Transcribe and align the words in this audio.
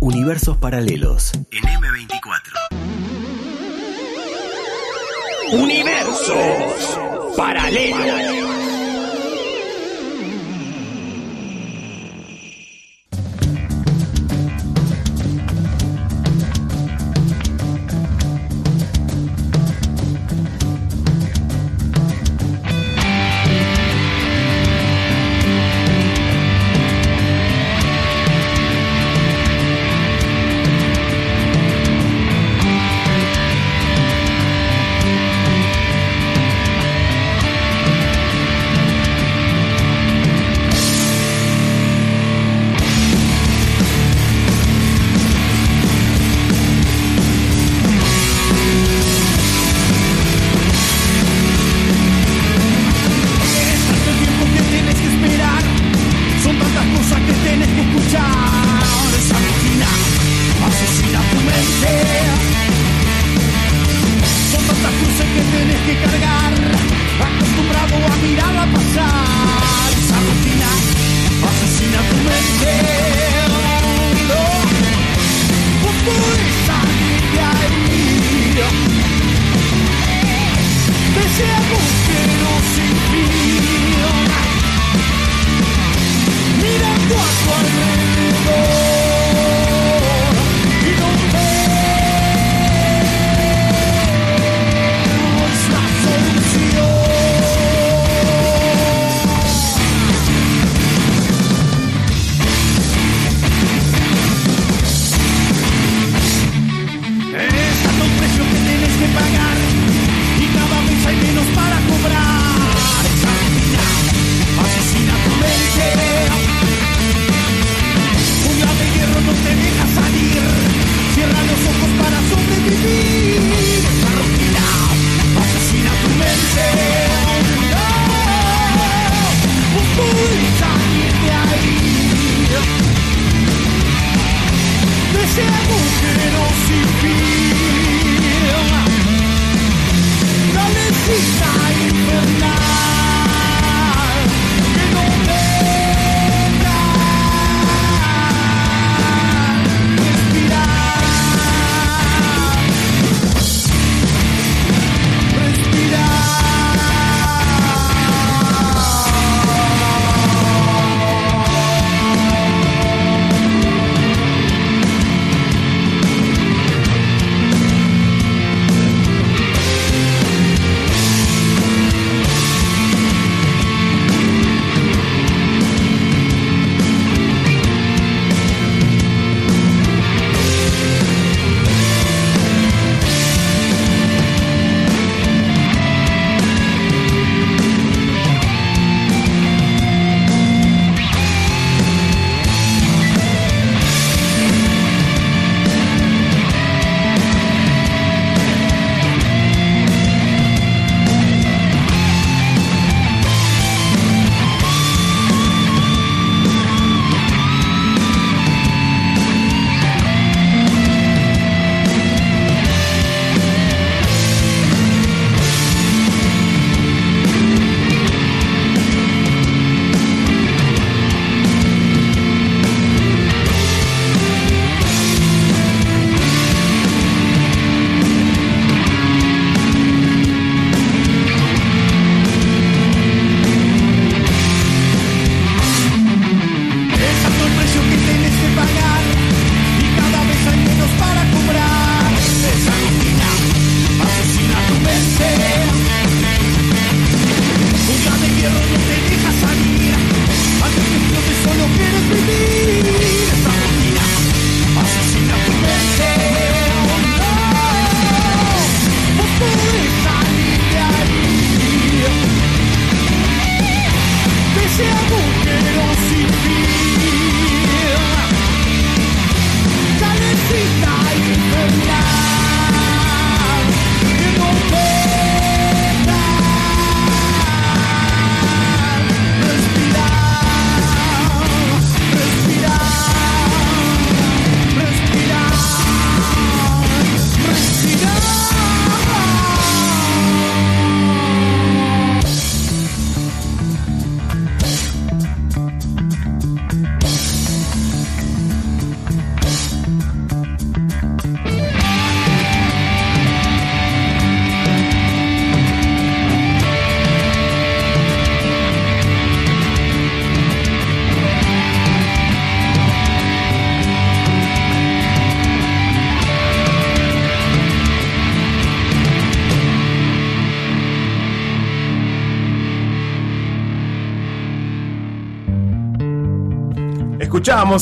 Universos 0.00 0.56
paralelos 0.58 1.32
en 1.34 1.64
M24. 1.64 2.52
Universos 5.52 7.34
paralelos. 7.36 8.57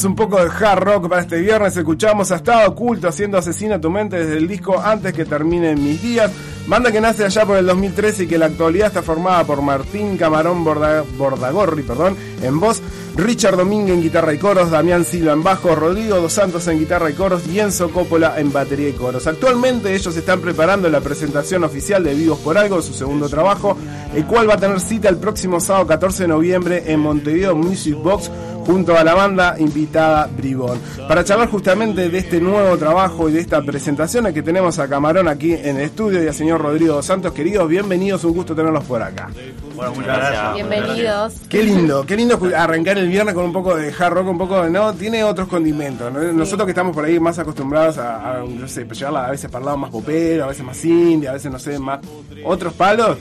Un 0.05 0.15
poco 0.15 0.37
de 0.37 0.51
hard 0.51 0.81
rock 0.81 1.09
para 1.09 1.23
este 1.23 1.41
viernes. 1.41 1.77
Escuchamos 1.77 2.31
a 2.31 2.37
Estado 2.37 2.69
Oculto 2.69 3.09
haciendo 3.09 3.39
Asesina 3.39 3.81
tu 3.81 3.91
mente 3.91 4.17
desde 4.17 4.37
el 4.37 4.49
disco 4.49 4.79
Antes 4.79 5.13
que 5.13 5.25
terminen 5.25 5.83
mis 5.83 6.03
días. 6.03 6.31
Banda 6.67 6.91
que 6.91 7.01
nace 7.01 7.25
allá 7.25 7.47
por 7.47 7.57
el 7.57 7.67
2013 7.67 8.25
y 8.25 8.27
que 8.27 8.35
en 8.35 8.41
la 8.41 8.47
actualidad 8.47 8.89
está 8.89 9.03
formada 9.03 9.45
por 9.45 9.63
Martín 9.63 10.17
Camarón 10.17 10.65
Bordagorri 10.65 11.85
perdón, 11.85 12.17
en 12.43 12.59
voz, 12.59 12.83
Richard 13.15 13.57
Domínguez 13.57 13.95
en 13.95 14.03
guitarra 14.03 14.35
y 14.35 14.39
coros, 14.39 14.73
Damián 14.73 15.05
Silva 15.05 15.33
en 15.33 15.45
bajo, 15.45 15.77
Rodrigo 15.77 16.17
Dos 16.17 16.33
Santos 16.33 16.67
en 16.67 16.81
guitarra 16.81 17.09
y 17.09 17.13
coros 17.13 17.47
y 17.47 17.61
Enzo 17.61 17.91
Coppola 17.91 18.41
en 18.41 18.53
batería 18.53 18.89
y 18.89 18.95
coros. 18.95 19.29
Actualmente 19.29 19.95
ellos 19.95 20.17
están 20.17 20.41
preparando 20.41 20.89
la 20.89 21.01
presentación 21.01 21.63
oficial 21.63 22.03
de 22.03 22.15
Vivos 22.15 22.41
por 22.41 22.59
Algo, 22.59 22.83
su 22.83 22.93
segundo 22.93 23.29
trabajo, 23.29 23.77
el 24.13 24.27
cual 24.27 24.51
va 24.51 24.55
a 24.55 24.59
tener 24.59 24.81
cita 24.81 25.09
el 25.09 25.19
próximo 25.19 25.61
sábado 25.61 25.87
14 25.87 26.25
de 26.25 26.29
noviembre 26.29 26.83
en 26.87 26.99
Montevideo 26.99 27.55
Music 27.55 27.95
Box 27.95 28.29
junto 28.67 28.99
a 28.99 29.05
la 29.05 29.15
banda 29.15 29.55
invitada 29.59 30.27
Bribón. 30.27 30.81
Para 31.09 31.23
charlar 31.23 31.49
justamente 31.49 32.09
de 32.09 32.19
este 32.19 32.41
nuevo 32.41 32.77
trabajo 32.77 33.29
y 33.29 33.33
de 33.33 33.41
esta 33.41 33.63
presentación 33.63 34.33
que 34.35 34.43
tenemos 34.43 34.79
a 34.81 34.89
Camarón 34.89 35.29
aquí 35.29 35.53
en 35.53 35.77
el 35.77 35.83
estudio 35.83 36.23
y 36.23 36.27
al 36.27 36.35
señor 36.35 36.61
Rodrigo 36.61 37.01
Santos, 37.01 37.33
queridos, 37.33 37.69
bienvenidos, 37.69 38.25
un 38.25 38.33
gusto 38.33 38.57
tenerlos 38.57 38.85
por 38.85 39.01
acá. 39.01 39.31
Bueno, 39.77 39.95
muchas 39.95 40.17
gracias. 40.17 40.55
Bienvenidos. 40.55 41.35
Qué 41.49 41.63
lindo, 41.63 42.05
qué 42.05 42.17
lindo 42.17 42.41
arrancar 42.57 42.99
el 42.99 43.09
viernes 43.09 43.35
con 43.35 43.45
un 43.45 43.53
poco 43.53 43.77
de 43.77 43.95
hard 43.97 44.15
rock, 44.15 44.29
un 44.29 44.39
poco 44.39 44.63
de, 44.63 44.71
no, 44.71 44.93
tiene 44.95 45.23
otros 45.23 45.47
condimentos. 45.47 46.13
Nosotros 46.13 46.67
que 46.67 46.73
estamos 46.73 46.95
por 46.95 47.05
ahí 47.05 47.21
más 47.21 47.39
acostumbrados 47.39 47.99
a, 47.99 48.43
no 48.49 48.67
sé, 48.67 48.85
llevarla 48.85 49.27
a 49.27 49.31
veces 49.31 49.49
para 49.49 49.61
el 49.61 49.67
lado 49.67 49.79
más 49.79 49.91
popero, 49.91 50.45
a 50.45 50.49
veces 50.49 50.65
más 50.65 50.85
indie, 50.85 51.29
a 51.29 51.35
veces 51.35 51.53
no 51.53 51.59
sé, 51.59 51.79
más 51.79 52.01
otros 52.45 52.73
palos 52.73 53.17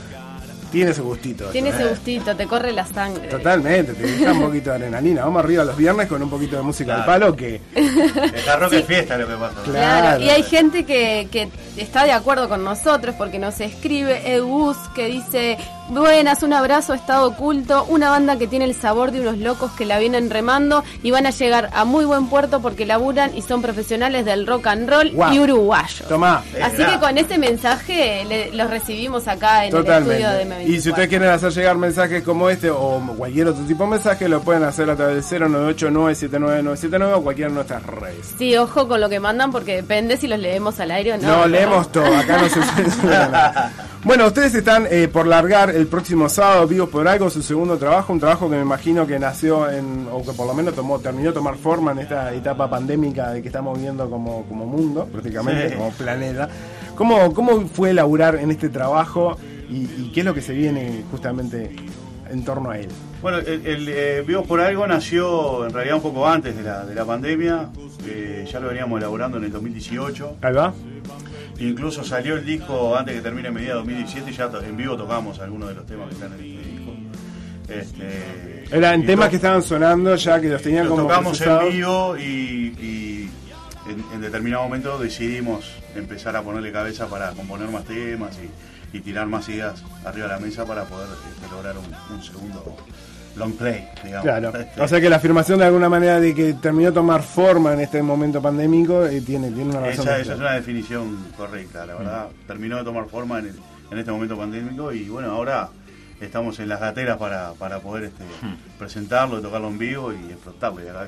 tiene 0.70 0.90
ese 0.90 1.02
gustito. 1.02 1.46
Tiene 1.46 1.70
ese 1.70 1.88
gustito, 1.88 2.36
te 2.36 2.46
corre 2.46 2.72
la 2.72 2.86
sangre. 2.86 3.28
Totalmente, 3.28 3.94
te 3.94 4.02
deja 4.06 4.32
un 4.32 4.42
poquito 4.42 4.70
de 4.70 4.76
adrenalina. 4.76 5.24
Vamos 5.24 5.44
arriba 5.44 5.64
los 5.64 5.76
viernes 5.76 6.08
con 6.08 6.22
un 6.22 6.30
poquito 6.30 6.56
de 6.56 6.62
música 6.62 6.96
al 6.96 7.04
palo 7.04 7.34
que. 7.34 7.60
El 7.74 8.60
rock 8.60 8.72
es 8.74 8.84
fiesta 8.84 9.16
lo 9.16 9.26
que 9.26 9.34
pasa. 9.34 9.62
Claro. 9.64 10.24
y 10.24 10.30
hay 10.30 10.42
gente 10.42 10.84
que, 10.84 11.28
que 11.30 11.48
está 11.76 12.04
de 12.04 12.12
acuerdo 12.12 12.48
con 12.48 12.64
nosotros 12.64 13.14
porque 13.16 13.38
nos 13.38 13.60
escribe 13.60 14.34
Egus 14.34 14.76
que 14.94 15.06
dice 15.06 15.58
Buenas, 15.88 16.42
un 16.42 16.52
abrazo, 16.52 16.94
Estado 16.94 17.28
Oculto, 17.28 17.84
una 17.88 18.10
banda 18.10 18.36
que 18.36 18.48
tiene 18.48 18.64
el 18.64 18.74
sabor 18.74 19.12
de 19.12 19.20
unos 19.20 19.38
locos 19.38 19.70
que 19.72 19.84
la 19.84 20.00
vienen 20.00 20.30
remando 20.30 20.82
y 21.04 21.12
van 21.12 21.26
a 21.26 21.30
llegar 21.30 21.70
a 21.72 21.84
muy 21.84 22.04
buen 22.04 22.26
puerto 22.26 22.60
porque 22.60 22.84
laburan 22.84 23.36
y 23.36 23.42
son 23.42 23.62
profesionales 23.62 24.24
del 24.24 24.48
rock 24.48 24.66
and 24.66 24.90
roll 24.90 25.12
y 25.32 25.38
uruguayo. 25.38 26.06
Tomá. 26.08 26.42
Así 26.60 26.84
que 26.84 26.98
con 26.98 27.16
ese 27.18 27.38
mensaje 27.38 28.50
los 28.52 28.68
recibimos 28.68 29.28
acá 29.28 29.66
en 29.66 29.76
el 29.76 29.86
estudio 29.86 30.30
de 30.30 30.42
m 30.42 30.64
Y 30.64 30.80
si 30.80 30.90
ustedes 30.90 31.08
quieren 31.08 31.28
hacer 31.28 31.52
llegar 31.52 31.76
mensajes 31.76 32.24
como 32.24 32.50
este 32.50 32.68
o 32.68 33.00
cualquier 33.16 33.46
otro 33.48 33.62
tipo 33.64 33.84
de 33.84 33.90
mensaje, 33.90 34.28
lo 34.28 34.40
pueden 34.42 34.64
hacer 34.64 34.90
a 34.90 34.96
través 34.96 35.30
del 35.30 35.42
098-979-979 35.42 37.12
o 37.14 37.22
cualquiera 37.22 37.48
de 37.48 37.54
nuestras 37.54 37.84
redes. 37.84 38.34
Sí, 38.36 38.56
ojo 38.56 38.88
con 38.88 39.00
lo 39.00 39.08
que 39.08 39.20
mandan 39.20 39.52
porque 39.52 39.76
depende 39.76 40.16
si 40.16 40.26
los 40.26 40.40
leemos 40.40 40.80
al 40.80 40.90
aire 40.90 41.12
o 41.12 41.18
no. 41.18 41.28
No, 41.28 41.46
leemos 41.46 41.92
todo, 41.92 42.12
acá 42.16 42.38
no 42.38 42.48
se 42.48 42.58
nada. 43.06 43.72
Bueno, 44.06 44.28
ustedes 44.28 44.54
están 44.54 44.86
eh, 44.88 45.08
por 45.08 45.26
largar 45.26 45.75
el 45.76 45.86
próximo 45.88 46.28
sábado 46.28 46.66
Vivos 46.66 46.88
por 46.88 47.06
Algo, 47.06 47.28
su 47.28 47.42
segundo 47.42 47.76
trabajo, 47.76 48.12
un 48.12 48.18
trabajo 48.18 48.48
que 48.48 48.56
me 48.56 48.62
imagino 48.62 49.06
que 49.06 49.18
nació 49.18 49.70
en, 49.70 50.08
o 50.10 50.24
que 50.24 50.32
por 50.32 50.46
lo 50.46 50.54
menos 50.54 50.74
tomó, 50.74 50.98
terminó 50.98 51.28
de 51.28 51.34
tomar 51.34 51.56
forma 51.56 51.92
en 51.92 51.98
esta 51.98 52.32
etapa 52.32 52.68
pandémica 52.68 53.30
de 53.30 53.42
que 53.42 53.48
estamos 53.48 53.76
viviendo 53.76 54.08
como, 54.08 54.44
como 54.44 54.64
mundo, 54.64 55.06
prácticamente, 55.12 55.76
como 55.76 55.90
planeta. 55.90 56.48
¿Cómo, 56.94 57.34
¿Cómo 57.34 57.66
fue 57.66 57.92
laburar 57.92 58.36
en 58.36 58.50
este 58.50 58.70
trabajo 58.70 59.36
y, 59.68 60.10
qué 60.12 60.20
es 60.20 60.26
lo 60.26 60.32
que 60.32 60.40
se 60.40 60.54
viene 60.54 61.04
justamente 61.10 61.76
en 62.30 62.42
torno 62.42 62.70
a 62.70 62.78
él? 62.78 62.88
Bueno, 63.20 63.38
el, 63.38 63.88
eh, 63.88 64.24
Vivos 64.26 64.46
por 64.46 64.60
Algo 64.60 64.86
nació 64.86 65.66
en 65.66 65.74
realidad 65.74 65.96
un 65.96 66.02
poco 66.02 66.26
antes 66.26 66.56
de 66.56 66.62
la, 66.62 66.86
de 66.86 66.94
la 66.94 67.04
pandemia, 67.04 67.68
eh, 68.06 68.48
ya 68.50 68.60
lo 68.60 68.68
veníamos 68.68 68.98
elaborando 68.98 69.36
en 69.36 69.44
el 69.44 69.52
2018. 69.52 70.38
Ahí 70.40 70.54
va. 70.54 70.72
Incluso 71.58 72.04
salió 72.04 72.34
el 72.34 72.44
disco 72.44 72.96
antes 72.96 73.14
que 73.14 73.20
termine 73.20 73.50
media 73.50 73.74
2017 73.74 74.30
y 74.30 74.34
ya 74.34 74.50
en 74.64 74.76
vivo 74.76 74.96
tocamos 74.96 75.38
algunos 75.38 75.68
de 75.68 75.74
los 75.74 75.86
temas 75.86 76.08
que 76.08 76.14
están 76.14 76.32
en 76.34 76.38
el 76.38 76.44
disco. 76.44 76.92
Este, 77.68 78.64
Eran 78.70 79.04
temas 79.04 79.28
que 79.28 79.36
estaban 79.36 79.62
sonando 79.62 80.14
ya 80.16 80.40
que 80.40 80.48
los 80.48 80.62
tenían 80.62 80.86
como 80.86 81.02
tocamos 81.02 81.40
en 81.40 81.70
vivo 81.70 82.16
y, 82.16 83.28
en, 84.12 84.20
determinado 84.20 84.64
momento 84.64 84.98
decidimos 84.98 85.70
empezar 85.94 86.36
a 86.36 86.42
ponerle 86.42 86.72
cabeza 86.72 87.06
para 87.06 87.30
componer 87.32 87.68
más 87.68 87.84
temas 87.84 88.36
y, 88.38 88.50
tirar 89.00 89.26
más 89.26 89.46
ideas 89.50 89.84
arriba 90.06 90.26
de 90.26 90.32
la 90.32 90.40
mesa 90.40 90.64
para 90.64 90.84
poder 90.84 91.06
este, 91.30 91.54
lograr 91.54 91.74
un 91.76 92.22
segundo 92.22 92.64
long 93.36 93.52
play, 93.52 93.88
digamos. 94.02 94.24
Claro. 94.24 94.52
O 94.78 94.88
sea 94.88 95.00
que 95.00 95.08
la 95.08 95.16
afirmación 95.16 95.58
de 95.58 95.66
alguna 95.66 95.88
manera 95.88 96.20
de 96.20 96.34
que 96.34 96.54
terminó 96.54 96.90
de 96.90 96.94
tomar 96.94 97.22
forma 97.22 97.72
en 97.72 97.80
este 97.80 98.02
momento 98.02 98.42
pandémico 98.42 99.06
eh, 99.06 99.20
tiene, 99.20 99.50
tiene 99.50 99.70
una 99.70 99.80
razón. 99.80 100.06
Esa, 100.06 100.18
esa, 100.18 100.32
es 100.34 100.38
una 100.38 100.52
definición 100.52 101.26
correcta, 101.36 101.86
la 101.86 101.94
verdad. 101.94 102.26
Terminó 102.46 102.78
de 102.78 102.84
tomar 102.84 103.06
forma 103.06 103.38
en, 103.38 103.52
en 103.90 103.98
este 103.98 104.10
momento 104.10 104.36
pandémico 104.36 104.92
y 104.92 105.08
bueno, 105.08 105.30
ahora 105.30 105.68
estamos 106.20 106.58
en 106.60 106.68
las 106.68 106.80
gateras 106.80 107.18
para, 107.18 107.52
para 107.52 107.80
poder 107.80 108.04
este, 108.04 108.24
hmm. 108.24 108.78
presentarlo, 108.78 109.40
tocarlo 109.40 109.68
en 109.68 109.78
vivo 109.78 110.12
y 110.12 110.32
explotarlo. 110.32 110.82
Y 110.82 110.88
a 110.88 111.06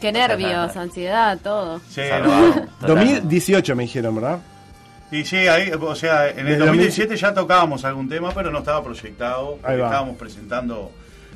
Qué 0.00 0.12
nervios, 0.12 0.76
ansiedad, 0.76 1.38
todo. 1.42 1.80
Sí, 1.88 2.02
2018 2.80 3.76
me 3.76 3.84
dijeron, 3.84 4.16
¿verdad? 4.16 4.40
Y 5.10 5.24
sí, 5.24 5.36
ahí, 5.36 5.70
o 5.70 5.94
sea, 5.94 6.28
en 6.28 6.46
el 6.46 6.58
2017 6.58 7.16
ya 7.16 7.32
tocábamos 7.32 7.84
algún 7.84 8.08
tema, 8.08 8.30
pero 8.34 8.50
no 8.50 8.58
estaba 8.58 8.82
proyectado. 8.82 9.56
Estábamos 9.56 10.16
presentando 10.16 10.92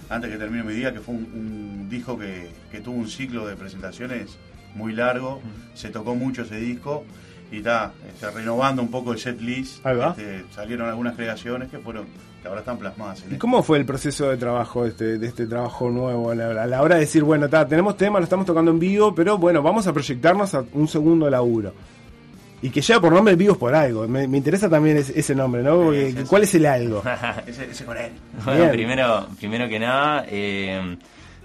antes 0.09 0.31
que 0.31 0.37
termine 0.37 0.63
mi 0.63 0.75
día, 0.75 0.93
que 0.93 1.01
fue 1.01 1.15
un, 1.15 1.89
disco 1.89 2.19
que, 2.19 2.81
tuvo 2.81 2.97
un 2.97 3.09
ciclo 3.09 3.47
de 3.47 3.57
presentaciones 3.57 4.39
muy 4.75 4.93
largo, 4.93 5.41
se 5.75 5.91
tocó 5.91 6.15
mucho 6.15 6.43
ese 6.43 6.57
disco 6.57 7.05
y 7.51 7.59
está 7.59 7.93
este, 8.09 8.31
renovando 8.31 8.83
un 8.83 8.91
poco 8.91 9.13
el 9.13 9.19
set 9.19 9.41
list. 9.41 9.85
Este, 9.85 10.45
salieron 10.55 10.89
algunas 10.89 11.15
creaciones 11.15 11.71
que 11.71 11.79
fueron 11.79 12.07
que 12.43 12.49
ahora 12.49 12.61
están 12.61 12.79
plasmadas. 12.79 13.25
¿Y 13.31 13.37
cómo 13.37 13.63
fue 13.63 13.79
el 13.79 13.87
proceso 13.87 14.29
de 14.29 14.37
trabajo 14.37 14.85
este, 14.85 15.19
de 15.19 15.27
este 15.29 15.47
trabajo 15.47 15.91
nuevo 15.91 16.31
a 16.31 16.35
la, 16.35 16.83
hora 16.83 16.97
de 16.97 17.03
decir, 17.03 17.23
bueno, 17.23 17.49
tenemos 17.49 17.97
tema, 17.97 18.19
lo 18.19 18.25
estamos 18.25 18.47
tocando 18.47 18.73
en 18.73 18.81
vivo, 18.81 19.15
pero 19.15 19.39
bueno, 19.39 19.63
vamos 19.63 19.87
a 19.87 19.93
proyectarnos 19.93 20.55
a 20.55 20.65
un 20.73 20.89
segundo 20.89 21.31
laburo? 21.31 21.73
Y 22.63 22.71
que 22.71 22.81
lleva 22.81 23.01
por 23.01 23.13
nombre 23.13 23.35
Vivos 23.35 23.59
por 23.59 23.75
Algo. 23.75 24.07
Me, 24.07 24.25
interesa 24.25 24.71
también 24.71 24.97
ese, 24.97 25.35
nombre, 25.35 25.63
¿no? 25.63 25.91
¿Cuál 26.29 26.45
es 26.45 26.55
el 26.55 26.65
algo? 26.65 27.03
ese, 27.47 27.85
con 27.85 27.99
él. 27.99 28.13
Bueno, 28.45 28.71
primero, 28.71 29.27
primero 29.39 29.69
que 29.69 29.81
nada, 29.81 30.25
eh, 30.29 30.97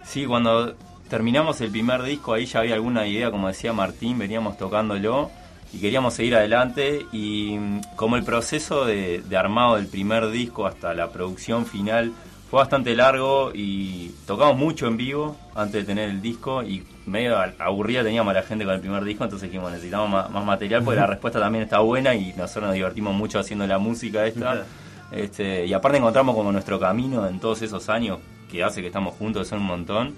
sí, 0.06 0.26
cuando 0.26 0.76
terminamos 1.10 1.60
el 1.62 1.72
primer 1.72 2.04
disco, 2.04 2.34
ahí 2.34 2.46
ya 2.46 2.60
había 2.60 2.76
alguna 2.76 3.08
idea, 3.08 3.32
como 3.32 3.48
decía 3.48 3.74
Martín, 3.74 4.20
veníamos 4.20 4.58
tocándolo 4.58 5.32
y 5.74 5.80
queríamos 5.80 6.14
seguir 6.14 6.36
adelante 6.36 7.06
y 7.12 7.58
mm, 7.58 7.82
como 7.96 8.16
el 8.16 8.24
proceso 8.24 8.86
de, 8.86 9.24
de 9.28 9.38
armado 9.38 9.76
del 9.76 9.88
primer 9.88 10.30
disco 10.30 10.68
hasta 10.68 10.94
la 10.94 11.12
producción 11.12 11.66
final 11.66 12.14
fue 12.50 12.60
bastante 12.60 12.96
largo 12.96 13.52
y 13.54 14.12
tocamos 14.26 14.58
mucho 14.58 14.88
en 14.88 14.96
vivo 14.96 15.36
antes 15.54 15.82
de 15.82 15.84
tener 15.84 16.10
el 16.10 16.22
disco 16.22 16.64
y 16.64 16.84
medio 17.06 17.38
aburrida 17.60 18.04
teníamos 18.04 18.32
a 18.32 18.36
la 18.36 18.44
gente 18.44 18.64
con 18.64 18.74
el 18.74 18.80
primer 18.80 19.04
disco, 19.04 19.26
entonces 19.26 19.50
dijimos 19.50 19.72
necesitamos 19.72 20.10
más, 20.10 20.46
material 20.46 20.84
porque 20.84 21.00
la 21.00 21.08
respuesta 21.08 21.40
también 21.40 21.66
está 21.66 21.80
buena 21.80 22.16
y 22.16 22.34
nosotros 22.38 22.66
nos 22.66 22.74
divertimos 22.74 23.14
mucho 23.14 23.40
haciendo 23.40 23.68
la 23.68 23.78
música 23.78 24.26
esta. 24.26 24.66
Este, 25.12 25.66
y 25.66 25.74
aparte 25.74 25.98
encontramos 25.98 26.36
como 26.36 26.52
nuestro 26.52 26.80
camino 26.80 27.28
en 27.28 27.40
todos 27.40 27.62
esos 27.62 27.88
años 27.90 28.20
que 28.50 28.64
hace 28.64 28.82
que 28.82 28.88
estamos 28.88 29.16
juntos, 29.16 29.48
son 29.48 29.60
un 29.60 29.66
montón. 29.66 30.16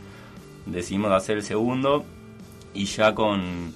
Decidimos 0.66 1.12
hacer 1.12 1.38
el 1.38 1.44
segundo 1.44 2.06
y 2.74 2.86
ya 2.86 3.16
con, 3.16 3.74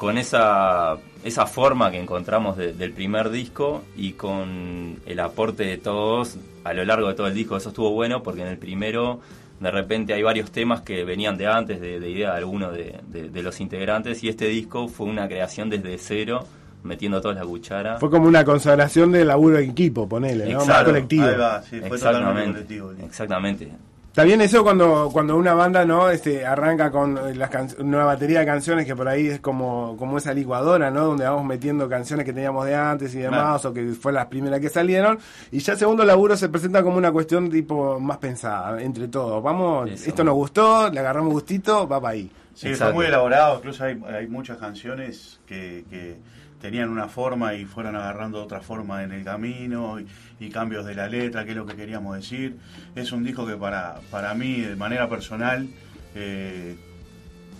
con 0.00 0.16
esa 0.16 0.96
esa 1.22 1.44
forma 1.44 1.90
que 1.90 2.00
encontramos 2.00 2.56
del 2.56 2.92
primer 2.92 3.28
disco 3.28 3.82
y 3.94 4.12
con 4.12 4.96
el 5.04 5.20
aporte 5.20 5.64
de 5.64 5.76
todos 5.76 6.38
a 6.64 6.72
lo 6.72 6.82
largo 6.86 7.08
de 7.08 7.14
todo 7.14 7.26
el 7.26 7.34
disco. 7.34 7.58
Eso 7.58 7.68
estuvo 7.68 7.90
bueno 7.90 8.22
porque 8.22 8.40
en 8.40 8.48
el 8.48 8.56
primero 8.56 9.20
de 9.60 9.70
repente 9.70 10.14
hay 10.14 10.22
varios 10.22 10.50
temas 10.50 10.80
que 10.80 11.04
venían 11.04 11.36
de 11.36 11.46
antes, 11.46 11.82
de, 11.82 11.96
idea 11.98 12.30
de 12.30 12.38
alguno 12.38 12.72
de, 12.72 13.42
los 13.42 13.60
integrantes 13.60 14.24
y 14.24 14.30
este 14.30 14.46
disco 14.46 14.88
fue 14.88 15.06
una 15.06 15.28
creación 15.28 15.68
desde 15.68 15.98
cero 15.98 16.46
metiendo 16.82 17.20
toda 17.20 17.34
la 17.34 17.42
cuchara. 17.42 17.98
Fue 17.98 18.08
como 18.08 18.26
una 18.26 18.42
consagración 18.42 19.12
de 19.12 19.26
laburo 19.26 19.58
en 19.58 19.68
equipo, 19.68 20.08
ponele, 20.08 20.50
¿no? 20.50 20.64
Más 20.64 20.84
colectivo. 20.84 21.26
Exactamente. 21.26 22.78
Exactamente. 23.04 23.68
Está 24.10 24.24
bien 24.24 24.40
eso 24.40 24.64
cuando, 24.64 25.08
cuando 25.12 25.36
una 25.36 25.54
banda 25.54 25.84
no 25.84 26.10
este, 26.10 26.44
arranca 26.44 26.90
con 26.90 27.16
una 27.78 28.04
batería 28.04 28.40
de 28.40 28.44
canciones 28.44 28.84
que 28.84 28.96
por 28.96 29.06
ahí 29.06 29.28
es 29.28 29.38
como, 29.38 29.96
como 29.96 30.18
esa 30.18 30.34
licuadora, 30.34 30.90
¿no? 30.90 31.04
Donde 31.04 31.22
vamos 31.22 31.44
metiendo 31.44 31.88
canciones 31.88 32.26
que 32.26 32.32
teníamos 32.32 32.66
de 32.66 32.74
antes 32.74 33.14
y 33.14 33.18
demás, 33.18 33.64
o 33.64 33.72
que 33.72 33.92
fue 33.92 34.12
las 34.12 34.26
primeras 34.26 34.58
que 34.58 34.68
salieron. 34.68 35.20
Y 35.52 35.60
ya 35.60 35.74
el 35.74 35.78
segundo 35.78 36.04
laburo 36.04 36.36
se 36.36 36.48
presenta 36.48 36.82
como 36.82 36.96
una 36.96 37.12
cuestión 37.12 37.48
tipo 37.50 38.00
más 38.00 38.18
pensada, 38.18 38.82
entre 38.82 39.06
todos. 39.06 39.40
Vamos, 39.44 39.88
esto 39.88 40.24
nos 40.24 40.34
gustó, 40.34 40.90
le 40.90 40.98
agarramos 40.98 41.32
gustito, 41.32 41.86
va 41.86 42.00
para 42.00 42.14
ahí. 42.14 42.28
Sí, 42.52 42.70
está 42.70 42.90
muy 42.90 43.06
elaborado. 43.06 43.58
Incluso 43.58 43.84
hay, 43.84 44.02
hay 44.12 44.26
muchas 44.26 44.58
canciones 44.58 45.38
que, 45.46 45.84
que 45.88 46.16
tenían 46.60 46.90
una 46.90 47.08
forma 47.08 47.54
y 47.54 47.64
fueron 47.64 47.96
agarrando 47.96 48.42
otra 48.42 48.60
forma 48.60 49.02
en 49.02 49.12
el 49.12 49.24
camino 49.24 49.98
y, 50.38 50.50
cambios 50.50 50.84
de 50.84 50.94
la 50.94 51.08
letra, 51.08 51.44
que 51.44 51.50
es 51.50 51.56
lo 51.56 51.66
que 51.66 51.76
queríamos 51.76 52.16
decir. 52.16 52.56
Es 52.94 53.12
un 53.12 53.22
disco 53.24 53.46
que 53.46 53.56
para, 53.56 54.00
para 54.10 54.34
mí, 54.34 54.60
de 54.60 54.74
manera 54.74 55.08
personal, 55.08 55.68
eh, 56.14 56.76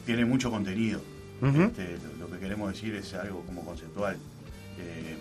tiene 0.06 0.24
mucho 0.24 0.50
contenido. 0.50 1.00
Este, 1.42 1.96
lo, 2.18 2.30
que 2.30 2.38
queremos 2.38 2.72
decir 2.72 2.94
es 2.94 3.14
algo 3.14 3.42
como 3.46 3.64
conceptual. 3.64 4.16
Eh, 4.78 5.16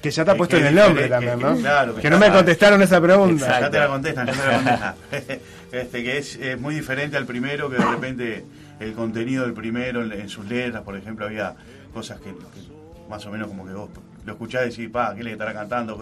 que 0.00 0.10
ya 0.10 0.22
está 0.22 0.36
puesto 0.36 0.56
en 0.56 0.66
el 0.66 0.74
nombre 0.76 1.08
también, 1.08 1.40
¿no? 1.40 1.56
Claro, 1.56 1.96
que, 1.96 2.08
no 2.08 2.18
me 2.18 2.30
contestaron 2.30 2.80
esa 2.82 3.00
pregunta. 3.00 3.60
Ya 3.60 3.70
te 3.70 3.78
la 3.78 3.88
contestan, 3.88 4.26
ya 4.26 4.32
te 4.32 4.46
la 4.46 4.94
contestan. 4.94 5.38
este, 5.72 6.04
que 6.04 6.18
es, 6.18 6.60
muy 6.60 6.74
diferente 6.74 7.16
al 7.16 7.26
primero, 7.26 7.68
que 7.68 7.78
de 7.78 7.84
repente 7.84 8.44
el 8.78 8.92
contenido 8.92 9.44
del 9.44 9.54
primero 9.54 10.04
en, 10.04 10.28
sus 10.28 10.46
letras, 10.46 10.82
por 10.84 10.96
ejemplo, 10.96 11.26
había 11.26 11.56
cosas 11.92 12.20
que, 12.20 12.32
más 13.08 13.24
o 13.26 13.30
menos 13.30 13.48
como 13.48 13.66
que 13.66 13.72
vos 13.72 13.90
lo 14.24 14.32
escuchás 14.32 14.66
y 14.66 14.70
decís, 14.70 14.90
pa, 14.90 15.14
¿qué 15.14 15.22
le 15.22 15.32
estará 15.32 15.54
cantando? 15.54 15.98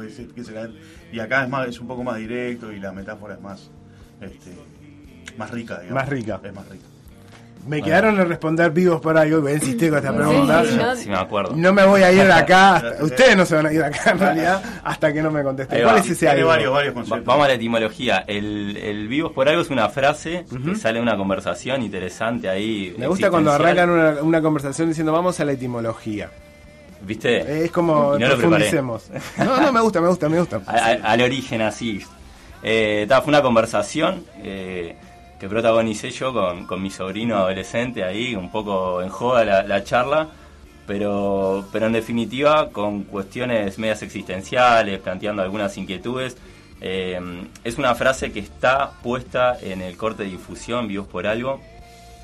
Y 1.12 1.18
acá 1.20 1.44
es 1.44 1.48
más 1.48 1.68
es 1.68 1.80
un 1.80 1.86
poco 1.86 2.02
más 2.02 2.16
directo 2.16 2.72
y 2.72 2.80
la 2.80 2.92
metáfora 2.92 3.34
es 3.34 3.40
más 3.40 3.70
este, 4.20 4.52
más 5.36 5.50
rica, 5.50 5.80
digamos. 5.80 6.02
Más 6.02 6.08
rica. 6.08 6.40
Es 6.42 6.54
más 6.54 6.68
rica. 6.68 6.84
Me 7.66 7.82
quedaron 7.82 8.18
a 8.20 8.25
responder 8.25 8.70
vivos 8.70 9.00
por 9.00 9.18
algo, 9.18 9.40
voy 9.40 9.50
a 9.50 9.54
insistir 9.56 9.90
con 9.90 9.98
esta 9.98 10.14
pregunta. 10.14 10.62
Sí, 10.94 11.08
me 11.08 11.16
acuerdo. 11.16 11.56
No 11.56 11.72
me 11.72 11.84
voy 11.84 12.00
a 12.02 12.12
ir 12.12 12.22
de 12.22 12.32
acá, 12.32 12.94
ustedes 13.00 13.36
no 13.36 13.44
se 13.44 13.56
van 13.56 13.66
a 13.66 13.72
ir 13.72 13.80
de 13.80 13.86
acá 13.86 14.12
en 14.12 14.18
realidad, 14.20 14.62
hasta 14.84 15.12
que 15.12 15.20
no 15.20 15.32
me 15.32 15.42
contesten. 15.42 15.82
¿Cuál 15.82 15.98
es 15.98 16.10
ese 16.10 16.28
algo? 16.28 16.46
Varios, 16.46 16.72
varios 16.72 16.94
conceptos. 16.94 17.25
Vamos 17.25 17.44
a 17.46 17.48
la 17.48 17.54
etimología. 17.54 18.25
El, 18.26 18.76
el 18.76 19.08
vivos 19.08 19.32
por 19.32 19.48
algo 19.48 19.62
es 19.62 19.70
una 19.70 19.88
frase 19.88 20.44
que 20.64 20.76
sale 20.76 20.98
de 20.98 21.02
una 21.02 21.16
conversación 21.16 21.82
interesante 21.82 22.48
ahí. 22.48 22.94
Me 22.96 23.08
gusta 23.08 23.30
cuando 23.30 23.50
arrancan 23.50 23.90
una, 23.90 24.22
una 24.22 24.40
conversación 24.40 24.88
diciendo 24.88 25.12
vamos 25.12 25.40
a 25.40 25.44
la 25.44 25.52
etimología. 25.52 26.30
¿Viste? 27.03 27.65
Es 27.65 27.71
como 27.71 28.19
no 28.19 28.26
profundicemos. 28.26 29.11
No, 29.38 29.61
no, 29.61 29.73
me 29.73 29.81
gusta, 29.81 30.00
me 30.00 30.09
gusta, 30.09 30.29
me 30.29 30.38
gusta. 30.38 30.61
al 31.03 31.21
origen 31.21 31.62
así. 31.62 32.03
Eh, 32.62 33.07
fue 33.09 33.29
una 33.29 33.43
conversación 33.43 34.25
eh, 34.43 34.97
que 35.38 35.49
protagonicé 35.49 36.11
yo 36.11 36.33
con, 36.33 36.67
con, 36.67 36.83
mi 36.83 36.91
sobrino 36.91 37.37
adolescente 37.37 38.03
ahí, 38.03 38.35
un 38.35 38.50
poco 38.50 39.03
en 39.03 39.09
joda 39.09 39.62
la, 39.62 39.85
charla, 39.85 40.29
pero, 40.87 41.67
pero 41.71 41.87
en 41.87 41.93
definitiva 41.93 42.71
con 42.71 43.05
cuestiones 43.05 43.79
medias 43.79 44.03
existenciales, 44.03 44.99
planteando 45.00 45.43
algunas 45.43 45.76
inquietudes. 45.76 46.37
Eh, 46.81 47.19
es 47.65 47.79
una 47.79 47.95
frase 47.95 48.33
que 48.33 48.41
está 48.41 48.91
puesta 49.03 49.59
en 49.61 49.81
el 49.81 49.97
corte 49.97 50.25
de 50.25 50.31
difusión 50.31 50.88
Vivos 50.88 51.07
por 51.07 51.26
Algo, 51.26 51.61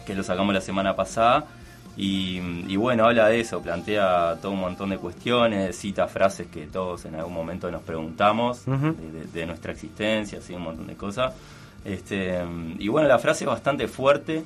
que 0.06 0.14
lo 0.14 0.22
sacamos 0.22 0.54
la 0.54 0.60
semana 0.60 0.96
pasada. 0.96 1.46
Y, 1.96 2.76
bueno, 2.76 3.04
habla 3.04 3.28
de 3.28 3.40
eso, 3.40 3.60
plantea 3.60 4.38
todo 4.40 4.52
un 4.52 4.60
montón 4.60 4.90
de 4.90 4.98
cuestiones, 4.98 5.76
cita 5.76 6.06
frases 6.08 6.46
que 6.48 6.66
todos 6.66 7.04
en 7.04 7.16
algún 7.16 7.34
momento 7.34 7.70
nos 7.70 7.82
preguntamos 7.82 8.64
de, 8.64 9.46
nuestra 9.46 9.72
existencia, 9.72 10.38
así 10.38 10.54
un 10.54 10.62
montón 10.62 10.86
de 10.86 10.96
cosas. 10.96 11.34
Este, 11.84 12.40
y 12.78 12.88
bueno, 12.88 13.08
la 13.08 13.18
frase 13.18 13.44
es 13.44 13.50
bastante 13.50 13.88
fuerte. 13.88 14.42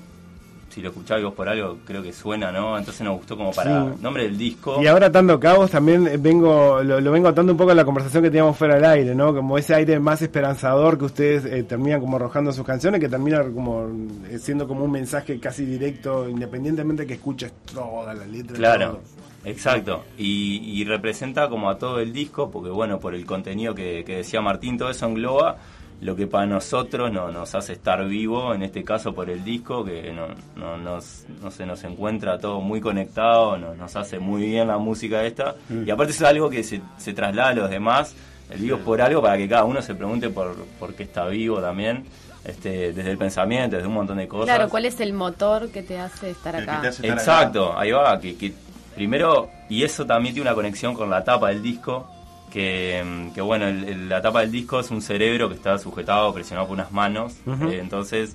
Si 0.77 0.83
lo 0.83 0.91
escucháis 0.91 1.25
vos 1.25 1.33
por 1.33 1.49
algo, 1.49 1.79
creo 1.87 2.03
que 2.03 2.13
suena, 2.13 2.53
¿no? 2.53 2.77
Entonces 2.77 3.01
nos 3.01 3.17
gustó 3.17 3.35
como 3.35 3.51
para 3.51 3.95
nombre 3.99 4.25
del 4.25 4.37
disco. 4.37 4.77
Y 4.83 4.87
ahora 4.87 5.07
atando 5.07 5.41
cabos 5.41 5.71
también 5.71 6.23
vengo 6.23 6.83
lo, 6.83 7.11
vengo 7.11 7.29
atando 7.29 7.53
un 7.53 7.57
poco 7.57 7.71
a 7.71 7.75
la 7.75 7.87
conversación 7.87 8.23
que 8.23 8.29
teníamos 8.29 8.59
fuera 8.59 8.75
del 8.75 8.85
aire, 8.85 9.15
¿no? 9.15 9.35
Como 9.35 9.57
ese 9.57 9.75
aire 9.75 9.99
más 9.99 10.21
esperanzador 10.21 10.99
que 10.99 11.07
ustedes 11.07 11.47
eh, 11.47 11.63
terminan 11.63 12.03
como 12.03 12.17
arrojando 12.17 12.53
sus 12.53 12.67
canciones, 12.67 13.01
que 13.01 13.09
termina 13.09 13.43
como 13.43 13.89
eh, 14.29 14.39
siendo 14.39 14.69
como 14.69 14.85
un 14.85 14.91
mensaje 14.91 15.41
casi 15.41 15.65
directo, 15.65 16.29
independientemente 16.29 17.07
que 17.07 17.15
escuches 17.15 17.55
toda 17.73 18.13
la 18.13 18.27
letra. 18.27 18.55
Claro. 18.55 19.01
Exacto, 19.47 20.05
y, 20.19 20.85
representa 20.85 21.49
como 21.49 21.71
a 21.71 21.79
todo 21.79 22.01
el 22.01 22.13
disco, 22.13 22.51
porque 22.51 22.69
bueno, 22.69 22.99
por 22.99 23.15
el 23.15 23.25
contenido 23.25 23.75
que, 23.75 24.03
que 24.05 24.17
decía 24.17 24.43
Martín, 24.43 24.77
todo 24.77 24.91
eso 24.91 25.07
engloba 25.07 25.57
lo 26.01 26.15
que 26.15 26.27
para 26.27 26.47
nosotros 26.47 27.11
no, 27.13 27.31
nos 27.31 27.55
hace 27.55 27.73
estar 27.73 28.05
vivo, 28.07 28.55
en 28.55 28.63
este 28.63 28.85
caso 28.85 29.15
por 29.15 29.31
el 29.31 29.43
disco, 29.43 29.85
que 29.85 30.13
no, 30.13 30.29
no, 30.57 30.77
nos, 30.77 31.25
no 31.43 31.51
se 31.51 31.65
nos 31.65 31.83
encuentra 31.85 32.39
todo 32.39 32.61
muy 32.61 32.81
conectado, 32.81 33.57
no, 33.57 33.75
nos 33.75 33.97
hace 33.97 34.19
muy 34.19 34.43
bien 34.43 34.69
la 34.69 34.79
música 34.79 35.25
esta, 35.25 35.55
mm. 35.69 35.87
y 35.87 35.91
aparte 35.91 36.13
es 36.13 36.23
algo 36.23 36.51
que 36.51 36.63
se, 36.63 36.81
se 36.99 37.15
traslada 37.15 37.51
a 37.51 37.55
los 37.55 37.71
demás, 37.71 38.15
el 38.51 38.61
vivo 38.61 38.77
es 38.77 38.83
por 38.83 39.01
algo 39.01 39.23
para 39.23 39.37
que 39.37 39.49
cada 39.49 39.65
uno 39.65 39.81
se 39.83 39.95
pregunte 39.95 40.29
por, 40.29 40.55
por 40.79 40.95
qué 40.95 41.05
está 41.05 41.27
vivo 41.27 41.61
también. 41.61 42.05
Este, 42.45 42.93
desde 42.93 43.11
el 43.11 43.19
pensamiento, 43.19 43.75
desde 43.75 43.89
un 43.89 43.95
montón 43.95 44.19
de 44.19 44.29
cosas. 44.29 44.55
Claro, 44.55 44.71
¿cuál 44.71 44.85
es 44.85 45.01
el 45.01 45.13
motor 45.13 45.69
que 45.71 45.83
te 45.83 45.99
hace 45.99 46.31
estar 46.31 46.55
acá? 46.55 46.81
Exacto, 47.03 47.77
ahí 47.77 47.91
va, 47.91 48.21
que, 48.21 48.37
que 48.37 48.53
primero, 48.95 49.51
y 49.69 49.83
eso 49.83 50.07
también 50.07 50.33
tiene 50.33 50.49
una 50.49 50.55
conexión 50.55 50.95
con 50.95 51.11
la 51.11 51.25
tapa 51.25 51.49
del 51.49 51.61
disco, 51.61 52.09
que, 52.57 53.41
bueno, 53.43 53.67
la 54.09 54.23
tapa 54.23 54.41
del 54.41 54.51
disco 54.51 54.81
es 54.81 54.91
un 54.91 55.03
cerebro 55.03 55.51
que 55.51 55.57
está 55.57 55.79
sujetado, 55.79 56.33
presionado 56.33 56.67
por 56.67 56.75
unas 56.75 56.91
manos, 56.91 57.35
eh, 57.47 57.79
entonces, 57.83 58.35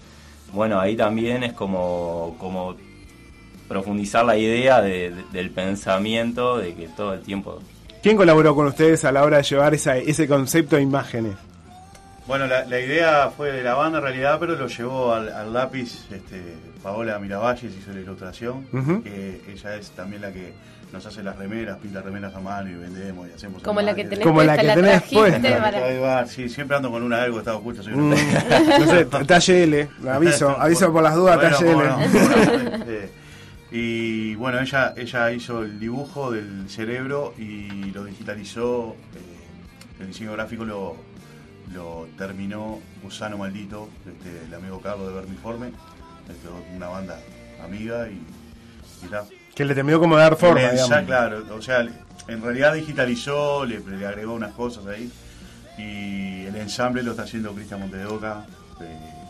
bueno, 0.53 0.79
ahí 0.79 0.95
también 0.95 1.43
es 1.43 1.53
como, 1.53 2.35
como 2.37 2.75
profundizar 3.67 4.23
la 4.23 4.37
idea 4.37 4.79
del 4.81 5.49
pensamiento, 5.49 6.59
de 6.59 6.75
que 6.75 6.87
todo 6.89 7.15
el 7.15 7.21
tiempo... 7.21 7.63
¿Quién 8.03 8.15
colaboró 8.15 8.53
con 8.53 8.67
ustedes 8.67 9.05
a 9.05 9.11
la 9.11 9.23
hora 9.23 9.37
de 9.37 9.43
llevar 9.43 9.73
esa, 9.73 9.97
ese 9.97 10.27
concepto 10.27 10.75
a 10.75 10.81
imágenes? 10.81 11.35
Bueno, 12.27 12.45
la, 12.47 12.79
idea 12.79 13.31
fue 13.35 13.51
de 13.51 13.63
la 13.63 13.73
banda 13.73 13.97
en 13.97 14.03
realidad, 14.03 14.37
pero 14.39 14.55
lo 14.55 14.67
llevó 14.67 15.13
al, 15.13 15.53
lápiz 15.53 16.07
este, 16.11 16.55
Paola 16.83 17.17
Miravalles, 17.19 17.73
hizo 17.75 17.91
la 17.91 17.99
ilustración, 17.99 18.65
que 19.03 19.41
ella 19.51 19.75
es 19.75 19.91
también 19.91 20.21
la 20.21 20.31
que 20.31 20.53
nos 20.93 21.05
hace 21.05 21.23
las 21.23 21.37
remeras, 21.37 21.77
pinta 21.77 22.01
remeras 22.01 22.35
a 22.35 22.39
mano 22.39 22.69
y 22.69 22.75
vendemos 22.75 23.27
y 23.29 23.33
hacemos. 23.33 23.63
Como 23.63 23.81
la 23.81 23.95
que 23.95 24.03
tenés 24.03 24.25
Como 24.25 24.43
la 24.43 24.57
que 24.57 24.67
tenés 24.67 25.01
puesta. 25.03 26.25
Sí, 26.27 26.49
siempre 26.49 26.77
ando 26.77 26.91
con 26.91 27.01
una 27.01 27.23
algo, 27.23 27.39
estaba 27.39 27.57
oculto. 27.57 27.81
Soy 27.81 27.93
mm. 27.93 28.09
no 28.79 28.87
sé, 28.87 29.05
talle 29.05 29.63
L, 29.63 29.89
aviso, 30.09 30.49
aviso 30.59 30.91
por 30.91 31.03
las 31.03 31.15
dudas, 31.15 31.39
bueno, 31.61 31.97
L. 32.01 33.09
y 33.71 34.35
bueno, 34.35 34.59
ella, 34.59 34.93
ella 34.97 35.31
hizo 35.31 35.63
el 35.63 35.79
dibujo 35.79 36.31
del 36.31 36.69
cerebro 36.69 37.33
y 37.37 37.91
lo 37.91 38.03
digitalizó. 38.03 38.95
Eh, 39.15 40.01
el 40.01 40.07
diseño 40.07 40.33
gráfico 40.33 40.65
lo, 40.65 40.95
lo 41.73 42.07
terminó 42.17 42.79
Gusano 43.03 43.37
Maldito, 43.37 43.89
este, 44.05 44.45
el 44.45 44.53
amigo 44.53 44.81
Carlos 44.81 45.07
de 45.07 45.13
Vermiforme, 45.13 45.67
este, 46.29 46.47
una 46.75 46.87
banda 46.87 47.19
amiga 47.63 48.07
y, 48.09 48.13
y 49.05 49.55
que 49.55 49.65
le 49.65 49.75
terminó 49.75 49.99
como 49.99 50.15
dar 50.15 50.37
forma, 50.37 50.71
digamos. 50.71 51.05
claro, 51.05 51.43
o 51.53 51.61
sea, 51.61 51.85
en 52.27 52.41
realidad 52.41 52.73
digitalizó, 52.73 53.65
le, 53.65 53.77
agregó 54.05 54.33
unas 54.33 54.53
cosas 54.53 54.85
ahí. 54.87 55.11
Y 55.77 56.45
el 56.45 56.55
ensamble 56.55 57.03
lo 57.03 57.11
está 57.11 57.23
haciendo 57.23 57.53
Cristian 57.53 57.79
Montedoca. 57.79 58.45
Eh, 58.81 59.20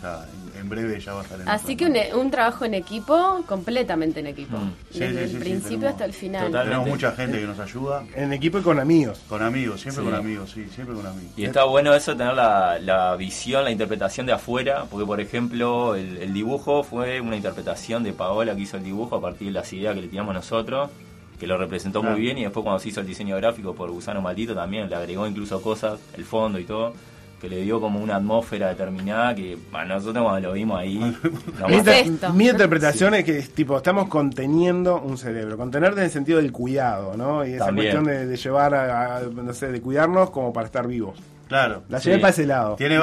ya, 0.00 0.26
en, 0.58 0.68
breve 0.68 0.98
ya 0.98 1.12
va 1.12 1.20
a 1.20 1.22
estar 1.22 1.40
en 1.40 1.48
Así 1.48 1.76
que 1.76 1.86
un, 1.86 1.96
un, 2.18 2.30
trabajo 2.30 2.64
en 2.64 2.74
equipo, 2.74 3.42
completamente 3.46 4.20
en 4.20 4.26
equipo. 4.26 4.56
Mm. 4.56 4.72
Desde 4.92 5.24
el 5.24 5.38
principio 5.38 5.88
hasta 5.88 6.04
el 6.04 6.12
final. 6.12 6.50
Tenemos 6.50 6.88
mucha 6.88 7.12
gente 7.12 7.38
que 7.38 7.46
nos 7.46 7.58
ayuda. 7.58 8.04
En 8.14 8.32
equipo 8.32 8.58
y 8.58 8.62
con 8.62 8.80
amigos. 8.80 9.20
Con 9.28 9.42
amigos, 9.42 9.80
siempre 9.80 10.04
con 10.04 10.14
amigos, 10.14 10.50
sí, 10.50 10.66
siempre 10.74 10.94
con 10.96 11.06
amigos. 11.06 11.32
Y 11.36 11.44
está 11.44 11.64
bueno 11.64 11.94
eso, 11.94 12.16
tener 12.16 12.34
la, 12.34 12.78
la 12.78 13.16
visión, 13.16 13.64
la 13.64 13.70
interpretación 13.70 14.26
de 14.26 14.32
afuera, 14.32 14.86
porque 14.90 15.06
por 15.06 15.20
ejemplo 15.20 15.94
el, 15.94 16.32
dibujo 16.32 16.82
fue 16.82 17.20
una 17.20 17.36
interpretación 17.36 18.02
de 18.02 18.12
Paola 18.12 18.54
que 18.54 18.62
hizo 18.62 18.76
el 18.76 18.84
dibujo 18.84 19.16
a 19.16 19.20
partir 19.20 19.48
de 19.48 19.52
las 19.52 19.72
ideas 19.72 19.94
que 19.94 20.02
le 20.02 20.08
tiramos 20.08 20.34
nosotros 20.34 20.90
que 21.38 21.46
lo 21.48 21.58
representó 21.58 22.04
muy 22.04 22.20
bien 22.20 22.38
y 22.38 22.44
después 22.44 22.62
cuando 22.62 22.78
se 22.78 22.90
hizo 22.90 23.00
el 23.00 23.06
diseño 23.06 23.36
gráfico 23.36 23.74
por 23.74 23.90
Gusano 23.90 24.22
Maldito 24.22 24.54
también 24.54 24.88
le 24.88 24.94
agregó 24.94 25.26
incluso 25.26 25.60
cosas, 25.60 25.98
el 26.14 26.24
fondo 26.24 26.60
y 26.60 26.64
todo 26.64 26.94
que 27.42 27.48
le 27.48 27.60
dio 27.62 27.80
como 27.80 28.00
una 28.00 28.16
atmósfera 28.16 28.68
determinada 28.68 29.34
que 29.34 29.58
a 29.72 29.84
nosotros 29.84 30.22
cuando 30.22 30.48
lo 30.48 30.54
vimos 30.54 30.78
ahí... 30.78 30.96
mi, 32.34 32.46
interpretación 32.48 33.14
es 33.14 33.24
que 33.24 33.42
tipo 33.42 33.76
estamos 33.76 34.08
conteniendo 34.08 35.00
un 35.00 35.18
cerebro, 35.18 35.56
contener 35.56 35.92
en 35.94 35.98
el 36.04 36.10
sentido 36.12 36.38
del 36.38 36.52
cuidado, 36.52 37.16
¿no? 37.16 37.44
Y 37.44 37.54
esa 37.54 37.72
cuestión 37.72 38.04
de, 38.04 38.36
llevar 38.36 38.76
a, 38.76 39.22
no 39.22 39.52
sé, 39.54 39.72
de 39.72 39.80
cuidarnos 39.80 40.30
como 40.30 40.52
para 40.52 40.66
estar 40.66 40.86
vivos. 40.86 41.18
Claro. 41.48 41.82
La 41.88 41.98
llevé 41.98 42.20
para 42.20 42.30
ese 42.30 42.46
lado. 42.46 42.76
Tiene, 42.76 43.00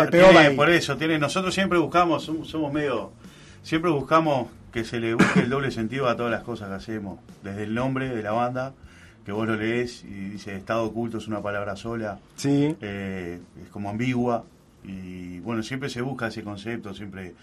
por 0.56 0.70
eso, 0.70 0.96
tiene, 0.96 1.20
nosotros 1.20 1.54
siempre 1.54 1.78
buscamos, 1.78 2.32
somos 2.44 2.72
medio, 2.72 3.12
siempre 3.62 3.92
buscamos 3.92 4.48
que 4.72 4.86
se 4.86 5.02
le 5.02 5.16
busque 5.16 5.42
el 5.42 5.50
doble 5.50 5.70
sentido 5.70 6.08
a 6.08 6.16
todas 6.16 6.32
las 6.32 6.44
cosas 6.44 6.70
que 6.70 6.76
hacemos, 6.76 7.20
desde 7.44 7.64
el 7.64 7.74
nombre 7.76 8.08
de 8.08 8.24
la 8.24 8.32
banda 8.32 8.72
que 9.26 9.32
vos 9.32 9.48
lo 9.48 9.56
lees 9.56 10.04
y 10.04 10.30
dice 10.30 10.56
estado 10.56 10.84
oculto 10.84 11.18
es 11.18 11.28
una 11.28 11.42
palabra 11.42 11.76
sola. 11.76 12.20
Sí. 12.36 12.76
Eh, 12.82 13.40
es 13.62 13.70
como 13.70 13.90
ambigua. 13.90 14.46
Y 14.84 15.40
bueno, 15.40 15.62
siempre 15.62 15.90
se 15.90 16.02
busca 16.02 16.28
ese 16.28 16.44
concepto, 16.44 16.94
siempre. 16.94 17.34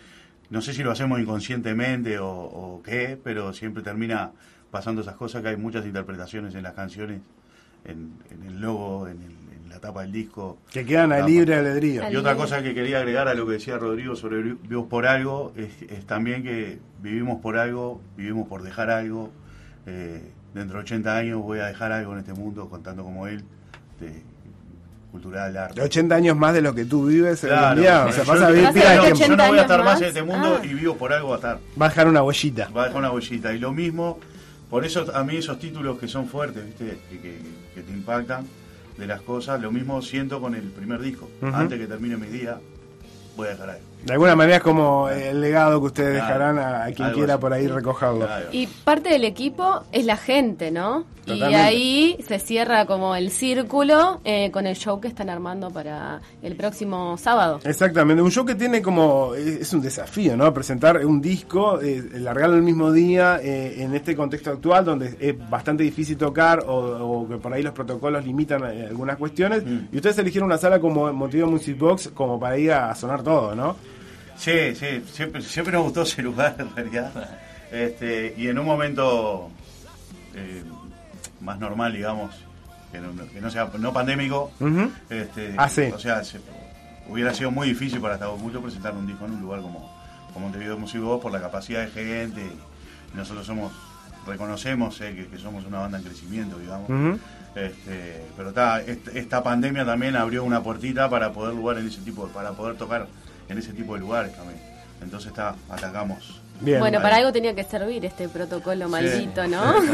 No 0.49 0.63
sé 0.63 0.73
si 0.73 0.83
lo 0.83 0.91
hacemos 0.91 1.21
inconscientemente 1.21 2.19
o, 2.21 2.81
qué, 2.85 3.19
pero 3.23 3.53
siempre 3.53 3.83
termina 3.83 4.31
pasando 4.71 5.03
esas 5.03 5.17
cosas 5.17 5.43
que 5.43 5.49
hay 5.49 5.57
muchas 5.57 5.85
interpretaciones 5.85 6.55
en 6.55 6.63
las 6.63 6.73
canciones, 6.73 7.21
en, 7.85 8.13
el 8.47 8.61
logo, 8.61 9.09
en, 9.09 9.19
la 9.69 9.81
tapa 9.81 10.03
del 10.03 10.13
disco. 10.13 10.59
Que 10.71 10.87
quedan 10.87 11.13
a 11.13 11.27
libre 11.27 11.55
albedrío. 11.55 12.11
Y 12.11 12.17
otra 12.17 12.37
cosa 12.37 12.63
que 12.63 12.75
quería 12.75 12.99
agregar 12.99 13.29
a 13.29 13.35
lo 13.35 13.45
que 13.47 13.55
decía 13.55 13.77
Rodrigo 13.77 14.17
sobre 14.17 14.43
vivos 14.43 14.87
por 14.87 15.07
algo, 15.07 15.53
es, 15.57 16.07
también 16.07 16.43
que 16.43 16.79
vivimos 17.03 17.41
por 17.41 17.59
algo, 17.59 18.01
vivimos 18.17 18.49
por 18.49 18.63
dejar 18.63 18.91
algo. 18.91 19.31
Eh, 19.87 20.23
dentro 20.57 20.79
de 20.79 20.85
80 20.85 21.17
años 21.17 21.43
voy 21.43 21.59
a 21.59 21.67
dejar 21.67 21.93
algo 21.93 22.13
en 22.15 22.21
este 22.21 22.33
mundo 22.33 22.69
contando 22.69 23.05
como 23.05 23.27
él, 23.27 23.45
cultural, 25.13 25.51
el 25.51 25.57
arte. 25.57 25.83
80 25.83 26.15
años 26.15 26.37
más 26.37 26.55
de 26.55 26.63
lo 26.63 26.75
que 26.75 26.85
tú 26.85 27.07
vives 27.07 27.41
claro, 27.41 27.77
el 27.77 27.81
día. 27.81 28.07
O 28.07 28.13
sea, 28.13 28.25
vas 28.25 28.41
a 28.41 28.51
vivir 28.51 28.73
de. 28.73 29.15
Yo 29.15 29.37
no 29.37 29.49
voy 29.49 29.59
a 29.59 29.63
estar 29.63 29.79
más, 29.81 29.95
más 29.95 30.03
en 30.03 30.09
este 30.09 30.23
mundo 30.23 30.59
ah. 30.61 30.67
y 30.67 30.75
vivo 30.75 30.97
por 30.97 31.13
algo 31.13 31.33
a 31.33 31.37
estar. 31.37 31.59
Va 31.81 31.87
a 31.87 31.89
dejar 31.91 32.09
una 32.09 32.23
huellita. 32.23 32.69
Va 32.75 32.83
a 32.83 32.87
dejar 32.87 33.01
una 33.01 33.11
huellita. 33.13 33.53
Y 33.53 33.59
lo 33.59 33.73
mismo, 33.73 34.19
por 34.71 34.85
eso 34.85 35.07
a 35.15 35.23
mí 35.25 35.37
esos 35.37 35.59
títulos 35.59 35.99
que 35.99 36.09
son 36.09 36.27
fuertes, 36.27 36.65
¿viste? 36.65 36.99
Que, 37.11 37.21
que, 37.21 37.39
que 37.75 37.83
te 37.83 37.93
impactan 37.93 38.47
de 38.97 39.07
las 39.07 39.21
cosas, 39.21 39.61
lo 39.61 39.71
mismo 39.71 40.01
siento 40.01 40.41
con 40.41 40.55
el 40.55 40.71
primer 40.71 41.01
disco. 41.01 41.29
Uh 41.43 41.47
-huh. 41.47 41.55
Antes 41.55 41.79
que 41.79 41.87
termine 41.87 42.17
mi 42.17 42.29
día, 42.29 42.59
voy 43.37 43.49
a 43.49 43.51
dejar 43.51 43.71
ahí. 43.71 43.81
De 44.05 44.13
alguna 44.13 44.37
manera 44.37 44.59
es 44.59 44.63
como 44.63 45.09
el 45.09 45.41
legado 45.41 45.81
que 45.81 45.87
ustedes 45.87 46.19
claro, 46.23 46.27
dejarán 46.27 46.59
a, 46.59 46.85
a 46.85 46.93
quien 46.93 47.13
quiera 47.13 47.35
así. 47.35 47.41
por 47.41 47.53
ahí 47.53 47.67
recogerlo. 47.67 48.27
Claro. 48.27 48.47
Y 48.53 48.67
parte 48.67 49.09
del 49.09 49.25
equipo 49.25 49.83
es 49.91 50.05
la 50.05 50.17
gente, 50.17 50.71
¿no? 50.71 51.05
Totalmente. 51.27 51.51
Y 51.51 51.55
ahí 51.57 52.19
se 52.25 52.39
cierra 52.39 52.87
como 52.87 53.17
el 53.17 53.33
círculo 53.33 54.21
eh, 54.25 54.53
con 54.53 54.65
el 54.65 54.77
show 54.77 55.01
que 55.01 55.09
están 55.09 55.29
armando 55.29 55.71
para 55.71 56.21
el 56.41 56.55
próximo 56.55 57.17
sábado. 57.19 57.59
Exactamente, 57.65 58.23
un 58.23 58.31
show 58.31 58.47
que 58.47 58.55
tiene 58.55 58.81
como, 58.81 59.35
es 59.35 59.73
un 59.73 59.81
desafío, 59.81 60.37
¿no? 60.37 60.55
Presentar 60.55 61.05
un 61.05 61.21
disco, 61.21 61.81
eh, 61.81 62.01
largarlo 62.15 62.55
el 62.55 62.63
mismo 62.63 62.93
día 62.93 63.41
eh, 63.43 63.83
en 63.83 63.93
este 63.97 64.15
contexto 64.15 64.51
actual 64.53 64.85
donde 64.85 65.17
es 65.19 65.51
bastante 65.51 65.83
difícil 65.83 66.17
tocar 66.17 66.61
o, 66.61 67.23
o 67.23 67.29
que 67.29 67.39
por 67.39 67.53
ahí 67.53 67.63
los 67.65 67.73
protocolos 67.73 68.25
limitan 68.25 68.63
eh, 68.65 68.87
algunas 68.89 69.17
cuestiones. 69.17 69.65
Mm. 69.67 69.89
Y 69.91 69.97
ustedes 69.97 70.19
eligieron 70.19 70.47
una 70.47 70.59
sala 70.59 70.79
como 70.79 71.13
Motivo 71.13 71.51
Music 71.51 71.77
Box 71.77 72.11
como 72.15 72.39
para 72.39 72.57
ir 72.57 72.71
a 72.71 72.95
sonar 72.95 73.25
todo, 73.25 73.53
¿no? 73.57 73.75
Sí, 74.37 74.75
sí, 74.75 75.03
siempre, 75.13 75.43
siempre 75.43 75.73
nos 75.73 75.85
gustó 75.85 76.03
ese 76.03 76.23
lugar 76.23 76.57
en 76.59 76.75
realidad. 76.75 77.13
Este, 77.71 78.35
y 78.37 78.49
en 78.49 78.59
un 78.59 78.67
momento 78.67 79.51
eh, 80.35 80.63
más 81.41 81.59
normal, 81.59 81.93
digamos, 81.93 82.35
que 82.93 83.01
no, 83.01 83.27
que 83.29 83.41
no 83.41 83.51
sea 83.51 83.71
no 83.79 83.93
pandémico, 83.93 84.53
uh 84.61 84.65
-huh. 84.65 84.91
este, 85.11 85.55
ah, 85.59 85.69
sí. 85.69 85.83
o 85.93 85.99
sea, 85.99 86.23
se, 86.23 86.41
hubiera 87.09 87.35
sido 87.35 87.51
muy 87.51 87.69
difícil 87.69 88.01
para 88.01 88.15
Estado 88.15 88.35
Oculto 88.35 88.61
presentar 88.61 88.95
un 88.95 89.07
disco 89.07 89.25
en 89.25 89.33
un 89.33 89.41
lugar 89.41 89.61
como, 89.61 89.91
como 90.33 90.47
Montevideo 90.47 90.79
Music 90.79 91.01
Box 91.01 91.23
por 91.23 91.33
la 91.33 91.41
capacidad 91.41 91.81
de 91.85 91.91
gente. 91.91 92.43
Y 93.13 93.17
nosotros 93.17 93.47
somos, 93.47 93.73
reconocemos 94.27 95.01
eh, 95.01 95.15
que, 95.15 95.27
que, 95.27 95.39
somos 95.39 95.65
una 95.65 95.81
banda 95.81 95.99
en 95.99 96.05
crecimiento, 96.05 96.59
digamos. 96.59 96.89
Uh 96.89 96.93
-huh. 96.93 97.19
este, 97.57 98.25
pero 98.37 98.53
ta, 98.53 98.81
esta 98.81 99.43
pandemia 99.43 99.85
también 99.85 100.17
abrió 100.17 100.45
una 100.45 100.63
puertita 100.63 101.09
para 101.09 101.33
poder 101.33 101.55
lugar 101.55 101.79
en 101.79 101.89
ese 101.89 102.01
tipo, 102.03 102.29
para 102.29 102.53
poder 102.53 102.77
tocar 102.77 103.09
en 103.49 103.59
ese 103.59 103.73
tipo 103.73 103.95
de 103.95 104.01
lugares 104.01 104.35
también. 104.35 104.61
Entonces 105.01 105.29
está, 105.29 105.55
atacamos. 105.69 106.41
Bien, 106.61 106.81
bueno, 106.81 107.03
para 107.03 107.17
algo 107.17 107.33
tenía 107.33 107.55
que 107.55 107.65
servir 107.65 108.03
este 108.07 108.31
protocolo 108.31 108.89
maldito, 108.89 109.45
sí, 109.45 109.51
¿no? 109.51 109.81
Sí, 109.83 109.89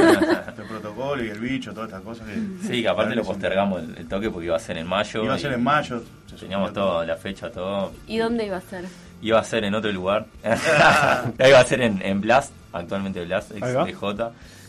este 0.48 0.62
protocolo 0.68 1.24
y 1.24 1.28
el 1.28 1.40
bicho, 1.40 1.72
todas 1.72 1.88
estas 1.88 2.02
cosas. 2.02 2.28
Que, 2.28 2.68
sí, 2.68 2.82
que 2.82 2.88
aparte 2.88 3.16
lo 3.16 3.24
postergamos 3.24 3.82
el, 3.82 3.98
el, 3.98 4.06
toque 4.06 4.30
porque 4.30 4.46
iba 4.46 4.56
a 4.56 4.60
ser 4.60 4.78
en 4.78 4.86
mayo. 4.86 5.24
Iba 5.24 5.34
a 5.34 5.38
ser 5.38 5.52
en 5.54 5.62
mayo. 5.62 6.02
Teníamos 6.38 6.72
todo, 6.72 7.04
la 7.04 7.16
fecha, 7.16 7.50
todo. 7.50 7.92
¿Y 8.06 8.18
dónde 8.18 8.46
iba 8.46 8.58
a 8.58 8.60
ser? 8.60 8.84
Iba 9.20 9.40
a 9.40 9.44
ser 9.44 9.64
en 9.64 9.74
otro 9.74 9.90
lugar. 9.90 10.26
iba 10.44 11.60
a 11.60 11.64
ser 11.64 11.80
en, 11.80 12.00
en 12.00 12.20
Blast, 12.20 12.52
actualmente 12.72 13.24
Blast, 13.24 13.50
ex 13.50 13.60
DJ. 13.60 13.94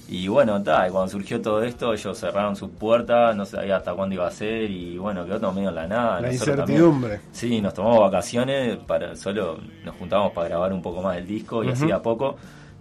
Y 0.09 0.27
bueno, 0.27 0.61
ta, 0.61 0.87
y 0.87 0.91
cuando 0.91 1.09
surgió 1.09 1.41
todo 1.41 1.63
esto, 1.63 1.93
ellos 1.93 2.17
cerraron 2.17 2.55
sus 2.55 2.69
puertas, 2.71 3.35
no 3.35 3.45
sabía 3.45 3.77
hasta 3.77 3.93
cuándo 3.93 4.15
iba 4.15 4.27
a 4.27 4.31
ser, 4.31 4.69
y 4.69 4.97
bueno, 4.97 5.25
quedó 5.25 5.39
todo 5.39 5.53
medio 5.53 5.69
en 5.69 5.75
la 5.75 5.87
nada. 5.87 6.21
La 6.21 6.31
incertidumbre. 6.31 7.17
También, 7.17 7.33
sí, 7.33 7.61
nos 7.61 7.73
tomamos 7.73 7.99
vacaciones, 8.01 8.77
para 8.85 9.15
solo 9.15 9.57
nos 9.83 9.95
juntamos 9.95 10.33
para 10.33 10.49
grabar 10.49 10.73
un 10.73 10.81
poco 10.81 11.01
más 11.01 11.15
del 11.15 11.25
disco, 11.25 11.63
y 11.63 11.67
uh 11.67 11.69
-huh. 11.69 11.73
así 11.73 11.91
a 11.91 12.01
poco. 12.01 12.35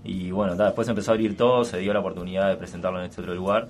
Y 0.05 0.33
bueno, 0.33 0.57
ta, 0.57 0.67
después 0.67 0.89
empezó 0.89 1.13
a 1.13 1.15
abrir 1.15 1.37
todo, 1.37 1.65
se 1.65 1.79
dio 1.79 1.93
la 1.93 2.01
oportunidad 2.01 2.49
de 2.49 2.57
presentarlo 2.57 2.99
en 2.99 3.07
este 3.07 3.21
otro 3.21 3.35
lugar, 3.35 3.69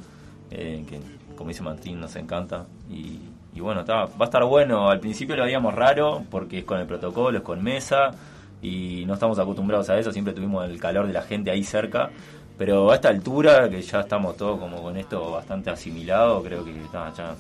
eh, 0.51 0.85
que 0.89 0.99
como 1.37 1.49
dice 1.49 1.63
Martín, 1.63 2.01
nos 2.01 2.17
encanta. 2.17 2.65
Y, 2.91 3.19
y 3.55 3.61
bueno, 3.61 3.85
ta, 3.85 4.07
va 4.07 4.11
a 4.21 4.25
estar 4.25 4.45
bueno. 4.45 4.89
Al 4.89 4.99
principio 4.99 5.37
lo 5.37 5.45
veíamos 5.45 5.75
raro, 5.75 6.23
porque 6.31 6.61
es 6.61 6.65
con 6.65 6.81
el 6.81 6.87
protocolo, 6.87 7.37
es 7.37 7.45
con 7.45 7.63
mesa, 7.63 8.13
y 8.63 9.05
no 9.07 9.15
estamos 9.15 9.39
acostumbrados 9.39 9.91
a 9.91 9.99
eso, 9.99 10.13
siempre 10.13 10.33
tuvimos 10.33 10.65
el 10.65 10.79
calor 10.79 11.07
de 11.07 11.13
la 11.13 11.23
gente 11.23 11.51
ahí 11.51 11.65
cerca 11.65 12.11
pero 12.65 12.93
a 12.93 12.95
esta 12.95 13.09
altura, 13.09 13.69
que 13.69 13.83
ya 13.83 14.03
estamos 14.03 14.37
todos 14.37 14.57
como 14.61 14.81
con 14.81 14.97
esto 14.97 15.33
bastante 15.33 15.71
asimilado, 15.71 16.41
creo 16.45 16.65
que 16.65 16.71
está 16.71 17.13
ya. 17.13 17.35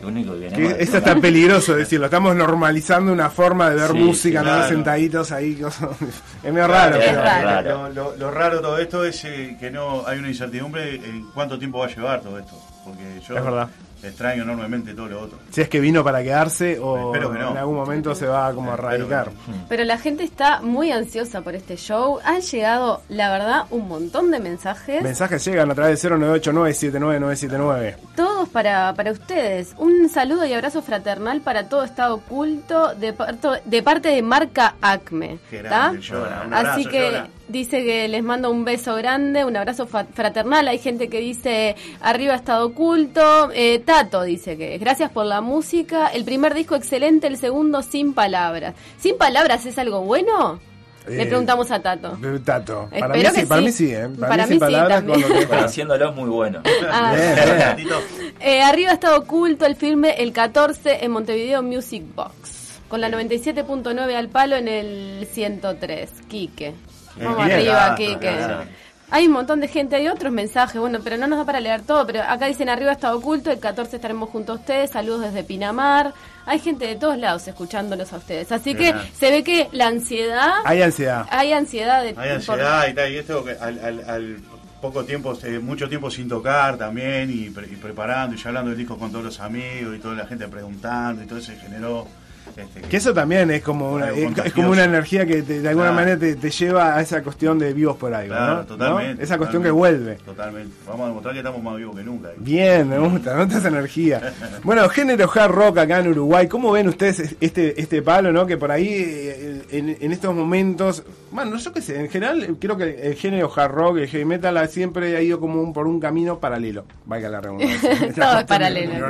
Lo 0.00 0.08
único 0.08 0.32
que. 0.32 0.48
Que 0.48 0.76
esto 0.82 0.96
está 0.96 1.14
peligroso 1.16 1.76
decirlo, 1.76 2.06
estamos 2.06 2.34
normalizando 2.34 3.12
una 3.12 3.28
forma 3.28 3.68
de 3.68 3.76
ver 3.76 3.90
sí, 3.90 3.98
música, 3.98 4.40
claro. 4.40 4.62
¿no? 4.62 4.68
Sentaditos 4.68 5.30
ahí. 5.30 5.60
es 6.42 6.52
medio 6.54 6.68
raro. 6.68 6.96
Es 6.96 7.14
raro. 7.14 7.90
Lo, 7.90 8.12
lo, 8.12 8.16
lo, 8.16 8.30
raro 8.30 8.56
de 8.56 8.62
todo 8.62 8.78
esto 8.78 9.04
es 9.04 9.22
eh, 9.26 9.58
que 9.60 9.70
no 9.70 10.06
hay 10.06 10.20
una 10.20 10.28
incertidumbre 10.28 10.94
en 10.94 11.26
cuánto 11.34 11.58
tiempo 11.58 11.80
va 11.80 11.84
a 11.84 11.94
llevar 11.94 12.22
todo 12.22 12.38
esto. 12.38 12.58
Porque 12.82 13.20
yo 13.28 13.36
es 13.36 13.44
verdad. 13.44 13.68
Extraño 14.02 14.42
enormemente 14.42 14.94
todo 14.94 15.08
lo 15.08 15.20
otro. 15.22 15.38
Si 15.50 15.60
es 15.60 15.68
que 15.68 15.80
vino 15.80 16.04
para 16.04 16.22
quedarse 16.22 16.78
o 16.80 17.12
que 17.12 17.20
no. 17.20 17.52
en 17.52 17.56
algún 17.56 17.76
momento 17.76 18.14
se 18.14 18.26
va 18.26 18.52
como 18.52 18.72
a 18.72 18.76
radicar. 18.76 19.30
Pero 19.68 19.84
la 19.84 19.98
gente 19.98 20.24
está 20.24 20.60
muy 20.60 20.90
ansiosa 20.92 21.42
por 21.42 21.54
este 21.54 21.76
show. 21.76 22.18
Han 22.24 22.40
llegado, 22.40 23.02
la 23.08 23.30
verdad, 23.30 23.64
un 23.70 23.88
montón 23.88 24.30
de 24.30 24.40
mensajes. 24.40 25.02
Mensajes 25.02 25.44
llegan 25.44 25.70
a 25.70 25.74
través 25.74 26.00
de 26.02 26.10
0989-79979. 26.10 27.96
Todos 28.14 28.48
para, 28.48 28.94
para 28.94 29.12
ustedes. 29.12 29.74
Un 29.78 30.08
saludo 30.08 30.46
y 30.46 30.52
abrazo 30.52 30.82
fraternal 30.82 31.40
para 31.40 31.68
todo 31.68 31.84
Estado 31.84 32.16
oculto 32.16 32.94
de, 32.94 33.12
parto, 33.12 33.54
de 33.64 33.82
parte 33.82 34.08
de 34.08 34.22
Marca 34.22 34.74
Acme. 34.80 35.38
Grande, 35.50 36.00
llora, 36.00 36.46
Así 36.52 36.86
que 36.86 37.10
llora. 37.10 37.28
Dice 37.48 37.84
que 37.84 38.08
les 38.08 38.22
mando 38.22 38.50
un 38.50 38.64
beso 38.64 38.94
grande, 38.96 39.44
un 39.44 39.56
abrazo 39.56 39.86
fraternal. 39.86 40.68
Hay 40.68 40.78
gente 40.78 41.08
que 41.08 41.20
dice 41.20 41.76
arriba 42.00 42.34
Estado 42.34 42.66
oculto. 42.66 43.50
Eh, 43.52 43.82
Tato 43.84 44.22
dice 44.22 44.56
que 44.56 44.78
gracias 44.78 45.10
por 45.10 45.26
la 45.26 45.40
música. 45.40 46.08
El 46.08 46.24
primer 46.24 46.54
disco 46.54 46.74
excelente, 46.74 47.26
el 47.26 47.36
segundo 47.38 47.82
sin 47.82 48.14
palabras. 48.14 48.74
¿Sin 48.98 49.16
palabras 49.18 49.64
es 49.66 49.78
algo 49.78 50.00
bueno? 50.02 50.58
Le 51.06 51.22
Eh, 51.22 51.26
preguntamos 51.26 51.70
a 51.70 51.80
Tato. 51.80 52.18
Tato. 52.44 52.88
Para 52.90 53.14
Espero 53.14 53.30
mí, 53.30 53.34
que 53.36 53.40
sí, 53.42 53.46
para 53.46 53.60
mí 53.60 53.72
sí, 53.72 53.92
¿eh? 53.94 54.08
Para 54.18 54.36
mí 54.38 54.42
mí 54.42 54.48
sin 54.48 54.54
sí, 54.54 54.58
palabras 54.58 55.04
también. 55.04 55.22
con 55.22 55.44
Conociéndolo 55.46 56.08
es 56.10 56.16
muy 56.16 56.28
bueno. 56.28 56.62
Ah. 56.90 57.14
Bien, 57.14 57.76
bien. 57.76 57.88
Eh, 58.40 58.60
arriba 58.62 58.92
está 58.92 59.16
oculto 59.16 59.64
el 59.66 59.76
filme 59.76 60.10
El 60.18 60.32
14 60.32 61.04
en 61.04 61.10
Montevideo 61.12 61.62
Music 61.62 62.02
Box. 62.14 62.80
Con 62.88 63.00
la 63.00 63.08
97.9 63.08 64.14
al 64.14 64.28
palo 64.28 64.56
en 64.56 64.68
el 64.68 65.26
103. 65.32 66.10
Quique. 66.28 66.74
Vamos 67.24 67.44
Bien, 67.46 67.58
arriba, 67.58 67.96
gracias. 67.98 68.68
Hay 69.08 69.26
un 69.26 69.32
montón 69.34 69.60
de 69.60 69.68
gente, 69.68 69.94
hay 69.94 70.08
otros 70.08 70.32
mensajes, 70.32 70.80
bueno, 70.80 70.98
pero 71.02 71.16
no 71.16 71.28
nos 71.28 71.38
da 71.38 71.44
para 71.44 71.60
leer 71.60 71.82
todo, 71.82 72.04
pero 72.08 72.22
acá 72.22 72.46
dicen 72.46 72.68
arriba 72.68 72.90
está 72.90 73.14
oculto, 73.14 73.52
el 73.52 73.60
14 73.60 73.94
estaremos 73.96 74.30
junto 74.30 74.50
a 74.52 74.54
ustedes, 74.56 74.90
saludos 74.90 75.22
desde 75.22 75.44
Pinamar. 75.44 76.12
Hay 76.44 76.58
gente 76.58 76.88
de 76.88 76.96
todos 76.96 77.16
lados 77.16 77.46
escuchándolos 77.46 78.12
a 78.12 78.16
ustedes. 78.16 78.50
Así 78.50 78.74
que 78.74 78.92
se 79.16 79.30
ve 79.30 79.44
que 79.44 79.68
la 79.70 79.86
ansiedad, 79.86 80.54
Hay 80.64 80.82
ansiedad. 80.82 81.24
hay 81.30 81.52
ansiedad 81.52 82.02
de 82.02 82.14
Hay 82.16 82.30
ansiedad 82.30 82.88
y 82.88 82.94
tal, 82.94 83.12
y 83.12 83.16
esto 83.18 83.44
al, 83.60 83.78
al- 83.78 84.10
al 84.10 84.36
poco 84.80 85.04
tiempo, 85.04 85.38
eh, 85.44 85.60
mucho 85.60 85.88
tiempo 85.88 86.10
sin 86.10 86.28
tocar 86.28 86.76
también, 86.76 87.30
y, 87.32 87.50
pre- 87.50 87.66
y 87.68 87.76
preparando, 87.76 88.34
y 88.34 88.38
ya 88.38 88.48
hablando 88.48 88.70
del 88.70 88.78
disco 88.78 88.98
con 88.98 89.12
todos 89.12 89.24
los 89.24 89.38
amigos, 89.38 89.94
y 89.94 90.00
toda 90.00 90.14
la 90.16 90.26
gente 90.26 90.48
preguntando, 90.48 91.22
y 91.22 91.26
todo 91.26 91.38
eso 91.38 91.52
generó... 91.62 92.08
Este, 92.56 92.80
Que 92.88 92.96
eso 92.96 93.12
también 93.12 93.50
es 93.50 93.62
como 93.62 93.92
una, 93.92 94.10
es, 94.10 94.52
como 94.52 94.70
una 94.70 94.84
energía 94.84 95.26
que 95.26 95.42
te- 95.42 95.60
de 95.60 95.68
alguna 95.68 95.88
Claro. 95.90 95.94
manera 96.00 96.18
te, 96.18 96.36
te 96.36 96.50
lleva 96.50 96.96
a 96.96 97.00
esa 97.02 97.22
cuestión 97.22 97.58
de 97.58 97.72
vivos 97.74 97.96
por 97.96 98.14
algo, 98.14 98.28
Claro, 98.34 98.56
¿no? 98.56 98.64
totalmente. 98.66 99.14
¿No? 99.16 99.22
Esa 99.22 99.36
cuestión 99.38 99.62
totalmente, 99.62 99.66
que 99.66 99.70
vuelve. 99.70 100.14
Totalmente. 100.24 100.74
Vamos 100.86 101.00
a 101.02 101.06
demostrar 101.08 101.32
que 101.34 101.40
estamos 101.40 101.62
más 101.62 101.76
vivos 101.76 101.96
que 101.96 102.02
nunca. 102.04 102.28
Bien, 102.38 102.88
me 102.88 102.98
gusta, 102.98 103.34
me 103.34 103.44
gusta 103.44 103.58
esa 103.58 103.68
energía. 103.68 104.32
Bueno, 104.62 104.88
género 104.88 105.30
hard 105.32 105.50
rock 105.52 105.78
acá 105.78 106.00
en 106.00 106.08
Uruguay, 106.08 106.46
¿cómo 106.48 106.72
ven 106.72 106.88
ustedes 106.88 107.36
este 107.40 107.80
este 107.80 108.02
palo, 108.02 108.32
no? 108.32 108.46
Que 108.46 108.56
por 108.56 108.70
ahí, 108.72 108.88
eh, 108.90 109.62
en, 109.70 109.96
en 110.00 110.12
estos 110.12 110.34
momentos, 110.34 111.04
bueno, 111.30 111.56
yo 111.56 111.72
qué 111.72 111.80
sé, 111.82 112.00
en 112.00 112.08
general 112.08 112.56
creo 112.58 112.76
que 112.76 112.84
el 113.08 113.14
género 113.14 113.52
hard 113.54 113.70
rock, 113.70 113.96
el 113.98 114.08
heavy 114.08 114.24
metal 114.24 114.68
siempre 114.68 115.16
ha 115.16 115.20
ido 115.20 115.38
como 115.38 115.60
un- 115.62 115.72
por 115.72 115.86
un 115.86 116.00
camino 116.00 116.38
paralelo, 116.38 116.84
vaya 117.04 117.28
la 117.28 117.40
redundancia. 117.40 117.90
Todo 118.14 118.38
es 118.40 118.44
paralelo. 118.44 119.06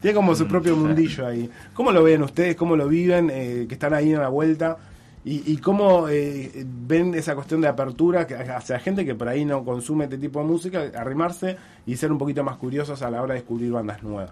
Tiene 0.00 0.14
como 0.14 0.34
su 0.34 0.46
propio 0.46 0.76
mundillo 0.76 1.26
ahí. 1.26 1.48
¿Cómo 1.74 1.92
lo 1.92 2.02
ven 2.02 2.22
ustedes? 2.22 2.45
¿Cómo 2.54 2.76
lo 2.76 2.86
viven? 2.86 3.30
Eh, 3.32 3.66
que 3.68 3.74
están 3.74 3.94
ahí 3.94 4.12
en 4.12 4.20
la 4.20 4.28
vuelta. 4.28 4.76
¿Y, 5.24 5.42
y 5.52 5.56
cómo 5.56 6.08
eh, 6.08 6.64
ven 6.64 7.14
esa 7.14 7.34
cuestión 7.34 7.60
de 7.60 7.66
apertura 7.66 8.28
hacia 8.54 8.78
gente 8.78 9.04
que 9.04 9.16
por 9.16 9.26
ahí 9.26 9.44
no 9.44 9.64
consume 9.64 10.04
este 10.04 10.18
tipo 10.18 10.38
de 10.38 10.46
música, 10.46 10.92
arrimarse 10.94 11.56
y 11.84 11.96
ser 11.96 12.12
un 12.12 12.18
poquito 12.18 12.44
más 12.44 12.56
curiosos 12.58 13.02
a 13.02 13.10
la 13.10 13.20
hora 13.20 13.34
de 13.34 13.40
descubrir 13.40 13.72
bandas 13.72 14.04
nuevas? 14.04 14.30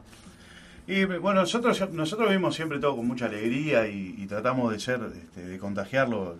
Y 0.86 1.04
bueno, 1.04 1.40
nosotros 1.40 1.90
nosotros 1.92 2.30
vimos 2.30 2.54
siempre 2.54 2.78
todo 2.78 2.94
con 2.94 3.08
mucha 3.08 3.26
alegría 3.26 3.88
y, 3.88 4.14
y 4.18 4.26
tratamos 4.26 4.70
de 4.70 4.78
ser, 4.78 5.00
este, 5.16 5.44
de 5.44 5.58
contagiarlo 5.58 6.36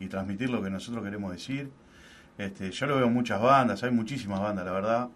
y 0.00 0.08
transmitir 0.08 0.50
lo 0.50 0.60
que 0.62 0.70
nosotros 0.70 1.04
queremos 1.04 1.30
decir. 1.30 1.70
Este, 2.38 2.70
yo 2.70 2.86
lo 2.86 2.96
veo 2.96 3.06
en 3.06 3.12
muchas 3.12 3.40
bandas, 3.40 3.82
hay 3.84 3.90
muchísimas 3.92 4.40
bandas, 4.40 4.64
la 4.64 4.72
verdad, 4.72 5.08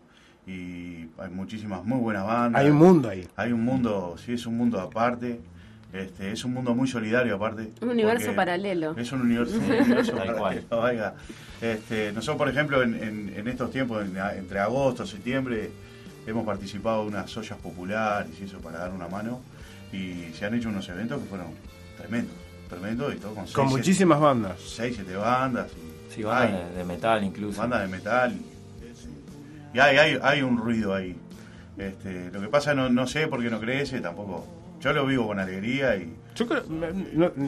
y 0.47 1.09
hay 1.19 1.31
muchísimas 1.33 1.85
muy 1.85 1.99
buenas 1.99 2.25
bandas. 2.25 2.63
Hay 2.63 2.71
un 2.71 2.77
mundo 2.77 3.09
ahí. 3.09 3.27
Hay 3.35 3.53
un 3.53 3.65
mundo, 3.65 4.15
sí, 4.25 4.35
es 4.35 4.47
un 4.47 4.57
mundo 4.57 4.81
aparte. 4.81 5.41
Este, 5.97 6.33
es 6.33 6.45
un 6.45 6.53
mundo 6.53 6.75
muy 6.75 6.87
solidario 6.89 7.37
aparte. 7.37 7.71
Un 7.81 7.89
universo 7.91 8.27
porque 8.27 8.37
paralelo. 8.37 8.95
Es 8.97 9.11
un 9.13 9.23
universo, 9.23 9.57
un 9.57 9.65
universo 9.65 10.13
Tal 10.17 10.35
paralelo, 10.35 10.67
oiga. 10.71 11.15
Este, 11.61 12.13
nosotros, 12.13 12.37
por 12.37 12.49
ejemplo, 12.49 12.83
en, 12.83 12.95
en- 13.03 13.33
en 13.37 13.49
estos 13.49 13.71
tiempos, 13.71 14.05
en- 14.05 14.17
entre 14.17 14.59
agosto 14.59 15.05
y 15.05 15.07
septiembre, 15.09 15.71
hemos 16.27 16.45
participado 16.45 17.03
en 17.03 17.09
unas 17.09 17.35
ollas 17.37 17.59
populares 17.59 18.31
y 18.41 18.45
eso 18.45 18.59
para 18.59 18.79
dar 18.81 18.93
una 18.93 19.09
mano. 19.09 19.41
y 19.93 20.33
se 20.35 20.45
han 20.45 20.55
hecho 20.55 20.69
unos 20.69 20.87
eventos 20.89 21.23
que 21.23 21.29
fueron 21.29 21.47
tremendos, 21.97 22.35
tremendos 22.69 23.15
y 23.15 23.19
todo 23.19 23.35
con, 23.35 23.47
con 23.47 23.69
muchísimas 23.69 24.21
bandas. 24.21 24.61
Seis, 24.61 24.97
siete 24.97 25.15
bandas. 25.17 25.69
Y, 25.73 26.13
sí, 26.15 26.23
bandas 26.25 26.75
de, 26.75 26.85
metal 26.85 27.25
incluso. 27.25 27.61
Bandas 27.61 27.83
de 27.83 27.89
metal. 27.89 28.37
Y, 29.73 29.79
hay, 29.79 29.97
hay, 29.97 30.19
hay 30.23 30.43
un 30.43 30.57
ruido 30.59 30.95
ahí. 30.95 31.17
Este, 31.79 32.31
lo 32.31 32.41
que 32.41 32.49
pasa 32.49 32.75
no, 32.75 32.89
no 32.91 33.07
sé 33.07 33.29
por 33.29 33.43
qué 33.43 33.49
no 33.51 33.61
crece, 33.61 34.01
tampoco. 34.01 34.47
Yo 34.81 34.93
lo 34.93 35.07
vivo 35.07 35.27
con 35.27 35.39
alegría 35.39 35.97
y 35.97 36.15
yo 36.37 36.47
creo, 36.47 36.63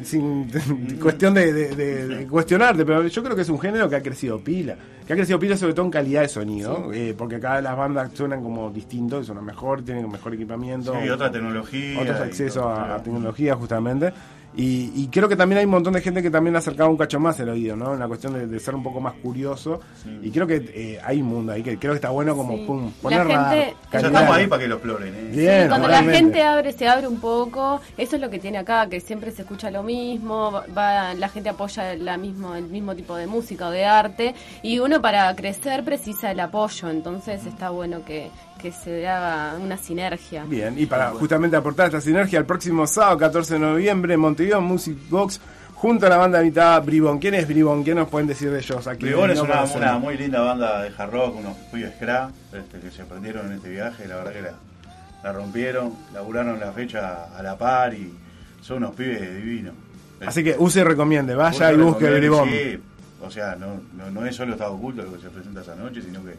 sin 0.03 0.49
cuestión 1.01 1.35
de, 1.35 2.27
cuestionarte, 2.31 2.87
pero 2.87 3.07
yo 3.07 3.23
creo 3.23 3.37
que 3.37 3.43
es 3.43 3.49
un 3.51 3.61
género 3.61 3.89
que 3.89 3.97
ha 3.97 4.03
crecido 4.03 4.43
pila. 4.43 4.77
Que 5.07 5.13
ha 5.13 5.17
crecido 5.17 5.39
pila 5.39 5.57
sobre 5.57 5.75
todo 5.75 5.85
en 5.85 5.91
calidad 5.91 6.23
de 6.23 6.29
sonido, 6.29 6.91
eh, 6.93 7.15
porque 7.17 7.39
cada 7.39 7.61
las 7.61 7.77
bandas 7.77 8.11
suenan 8.15 8.43
como 8.43 8.71
distintos, 8.71 9.27
suenan 9.27 9.45
mejor, 9.45 9.83
tienen 9.83 10.09
mejor 10.11 10.35
equipamiento. 10.35 10.95
Sí, 11.03 11.09
otra 11.11 11.31
tecnología. 11.31 12.01
Otros 12.01 12.21
accesos 12.21 12.65
a, 12.67 13.03
tecnología, 13.03 13.55
justamente. 13.55 14.13
Y, 14.61 15.09
creo 15.13 15.29
que 15.29 15.37
también 15.37 15.61
hay 15.61 15.65
un 15.67 15.71
montón 15.71 15.93
de 15.93 16.01
gente 16.01 16.21
que 16.21 16.31
también 16.31 16.57
ha 16.57 16.59
acercado 16.59 16.91
un 16.91 16.97
cacho 16.97 17.21
más 17.21 17.39
el 17.39 17.49
oído, 17.49 17.77
¿no? 17.77 17.95
En 17.95 18.01
la 18.01 18.09
cuestión 18.09 18.51
de, 18.51 18.59
ser 18.59 18.75
un 18.75 18.83
poco 18.83 19.01
más 19.01 19.15
curioso. 19.15 19.81
Y 20.21 20.31
creo 20.33 20.49
que 20.49 20.57
eh, 20.75 21.01
hay 21.05 21.23
un 21.23 21.29
mundo 21.29 21.53
ahí 21.53 21.63
que 21.63 21.79
creo 21.79 21.93
que 21.93 21.97
está 21.97 22.11
bueno 22.11 22.37
como 22.37 22.67
pum, 22.67 22.91
poner 23.01 23.25
la 23.25 23.51
gente, 23.51 23.77
Ya 23.93 23.99
estamos 24.01 24.37
ahí 24.37 24.49
para 24.49 24.63
que 24.63 24.69
lo 24.69 24.75
exploren, 24.75 25.15
¿eh? 25.33 25.67
cuando 25.69 25.87
la 25.87 26.03
gente 26.03 26.43
abre, 26.43 26.73
se 26.73 26.89
abre 26.89 27.07
un 27.07 27.21
poco. 27.21 27.81
Eso 27.97 28.17
es 28.17 28.23
lo 28.23 28.31
que 28.31 28.41
tiene 28.41 28.59
acá, 28.59 28.89
que 28.89 29.01
siempre 29.01 29.31
se 29.31 29.43
escucha 29.43 29.71
lo 29.71 29.85
mismo, 29.85 30.63
va, 30.77 31.15
la 31.15 31.29
gente 31.29 31.51
apoya 31.51 31.95
la 31.95 32.17
mismo, 32.17 32.57
el 32.57 32.65
mismo 32.65 32.97
tipo 32.97 33.15
de 33.15 33.29
música 33.29 33.69
o 33.69 33.71
de 33.71 33.85
arte. 33.85 34.35
Y 34.63 34.81
uno 34.81 35.01
para 35.01 35.35
crecer 35.37 35.85
precisa 35.85 36.33
el 36.33 36.41
apoyo, 36.41 36.91
entonces 36.91 37.47
está 37.47 37.71
bueno 37.71 38.05
que, 38.05 38.31
que 38.59 38.73
se 38.73 39.07
haga 39.07 39.57
una 39.59 39.77
sinergia. 39.77 40.45
Bien, 40.45 40.75
y 40.77 40.87
para 40.87 41.11
justamente 41.11 41.57
aportar 41.57 41.87
esta 41.87 42.01
sinergia, 42.01 42.39
el 42.39 42.45
próximo 42.45 42.87
sábado, 42.87 43.19
14 43.19 43.55
de 43.55 43.61
noviembre, 43.61 44.15
en 44.15 44.21
Montevideo 44.21 44.61
Music 44.61 44.99
Box, 45.09 45.41
junto 45.75 46.07
a 46.07 46.09
la 46.09 46.17
banda 46.17 46.43
mitad 46.43 46.83
Bribón. 46.83 47.19
¿Quién 47.19 47.35
es 47.35 47.47
Bribón? 47.47 47.85
¿Qué 47.85 47.95
nos 47.95 48.09
pueden 48.09 48.27
decir 48.27 48.51
de 48.51 48.59
ellos 48.59 48.87
aquí? 48.87 49.07
Bribón 49.07 49.31
es 49.31 49.41
una, 49.41 49.99
muy 49.99 50.19
linda 50.19 50.41
banda 50.41 50.83
de 50.83 50.91
hard 50.97 51.11
rock, 51.11 51.37
unos 51.37 51.57
pibes 51.73 51.95
scra, 51.95 52.31
este, 52.53 52.81
que 52.81 52.91
se 52.91 53.03
aprendieron 53.03 53.47
en 53.47 53.53
este 53.53 53.71
viaje, 53.71 54.09
la 54.09 54.17
verdad 54.17 54.33
que 54.33 54.43
la, 55.23 55.33
rompieron, 55.33 55.95
laburaron 56.13 56.59
la 56.59 56.73
fecha 56.73 57.27
a 57.37 57.43
la 57.43 57.57
par 57.57 57.95
y 57.95 58.13
son 58.61 58.79
unos 58.79 58.95
pibes 58.95 59.21
divinos. 59.37 59.75
Así 60.27 60.43
que 60.43 60.57
use 60.59 60.81
y 60.81 60.83
recomiende, 60.83 61.35
vaya 61.37 61.73
y 61.73 61.77
busque 61.77 62.11
Bribón. 62.11 62.49
Sí, 62.49 62.81
o 63.21 63.31
sea, 63.31 63.55
no, 63.55 63.81
no, 63.97 64.11
no 64.11 64.27
es 64.27 64.35
solo 64.35 64.53
Estado 64.53 64.75
Oculto 64.75 65.03
lo 65.03 65.13
que 65.13 65.21
se 65.21 65.31
presenta 65.31 65.61
esa 65.61 65.77
noche, 65.77 66.03
sino 66.03 66.25
que 66.25 66.35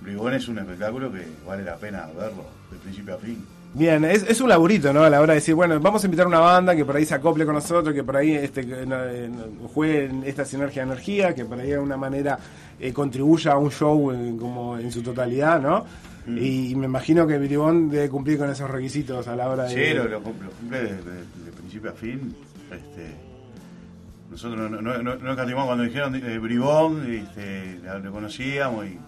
Bribón 0.00 0.34
es 0.34 0.48
un 0.48 0.58
espectáculo 0.58 1.12
que 1.12 1.26
vale 1.46 1.64
la 1.64 1.76
pena 1.76 2.06
verlo 2.16 2.44
de 2.70 2.78
principio 2.78 3.14
a 3.14 3.18
fin. 3.18 3.44
Bien, 3.72 4.04
es, 4.04 4.24
es, 4.24 4.40
un 4.40 4.48
laburito, 4.48 4.92
¿no? 4.92 5.04
A 5.04 5.10
la 5.10 5.20
hora 5.20 5.34
de 5.34 5.40
decir, 5.40 5.54
bueno, 5.54 5.78
vamos 5.78 6.02
a 6.02 6.06
invitar 6.06 6.24
a 6.24 6.28
una 6.28 6.40
banda 6.40 6.74
que 6.74 6.84
por 6.84 6.96
ahí 6.96 7.04
se 7.04 7.14
acople 7.14 7.44
con 7.44 7.54
nosotros, 7.54 7.94
que 7.94 8.02
por 8.02 8.16
ahí 8.16 8.32
este, 8.32 8.62
eh, 8.66 9.30
juegue 9.72 10.06
en 10.06 10.24
esta 10.24 10.44
sinergia 10.44 10.82
de 10.82 10.92
energía, 10.92 11.34
que 11.34 11.44
por 11.44 11.60
ahí 11.60 11.68
de 11.68 11.74
alguna 11.74 11.96
manera 11.96 12.36
eh, 12.80 12.92
contribuya 12.92 13.52
a 13.52 13.58
un 13.58 13.70
show 13.70 14.10
en, 14.10 14.36
como 14.38 14.76
en 14.76 14.90
su 14.90 15.02
totalidad, 15.02 15.60
¿no? 15.60 15.84
Mm. 16.26 16.38
Y, 16.38 16.74
me 16.74 16.86
imagino 16.86 17.26
que 17.28 17.38
Bribón 17.38 17.88
debe 17.88 18.08
cumplir 18.08 18.38
con 18.38 18.50
esos 18.50 18.68
requisitos 18.68 19.28
a 19.28 19.36
la 19.36 19.48
hora 19.48 19.64
de... 19.64 19.70
Sí, 19.70 19.94
lo, 19.94 20.20
cumple, 20.20 20.48
de, 20.68 21.52
principio 21.56 21.90
a 21.90 21.94
fin. 21.94 22.34
Este, 22.72 23.14
nosotros 24.30 24.68
no, 24.68 24.82
no, 24.82 24.98
no, 25.00 25.36
cuando 25.66 25.84
dijeron 25.84 26.16
eh, 26.16 26.38
Bribón, 26.38 27.08
este, 27.08 27.78
lo 28.02 28.10
conocíamos 28.10 28.86
y 28.86 28.98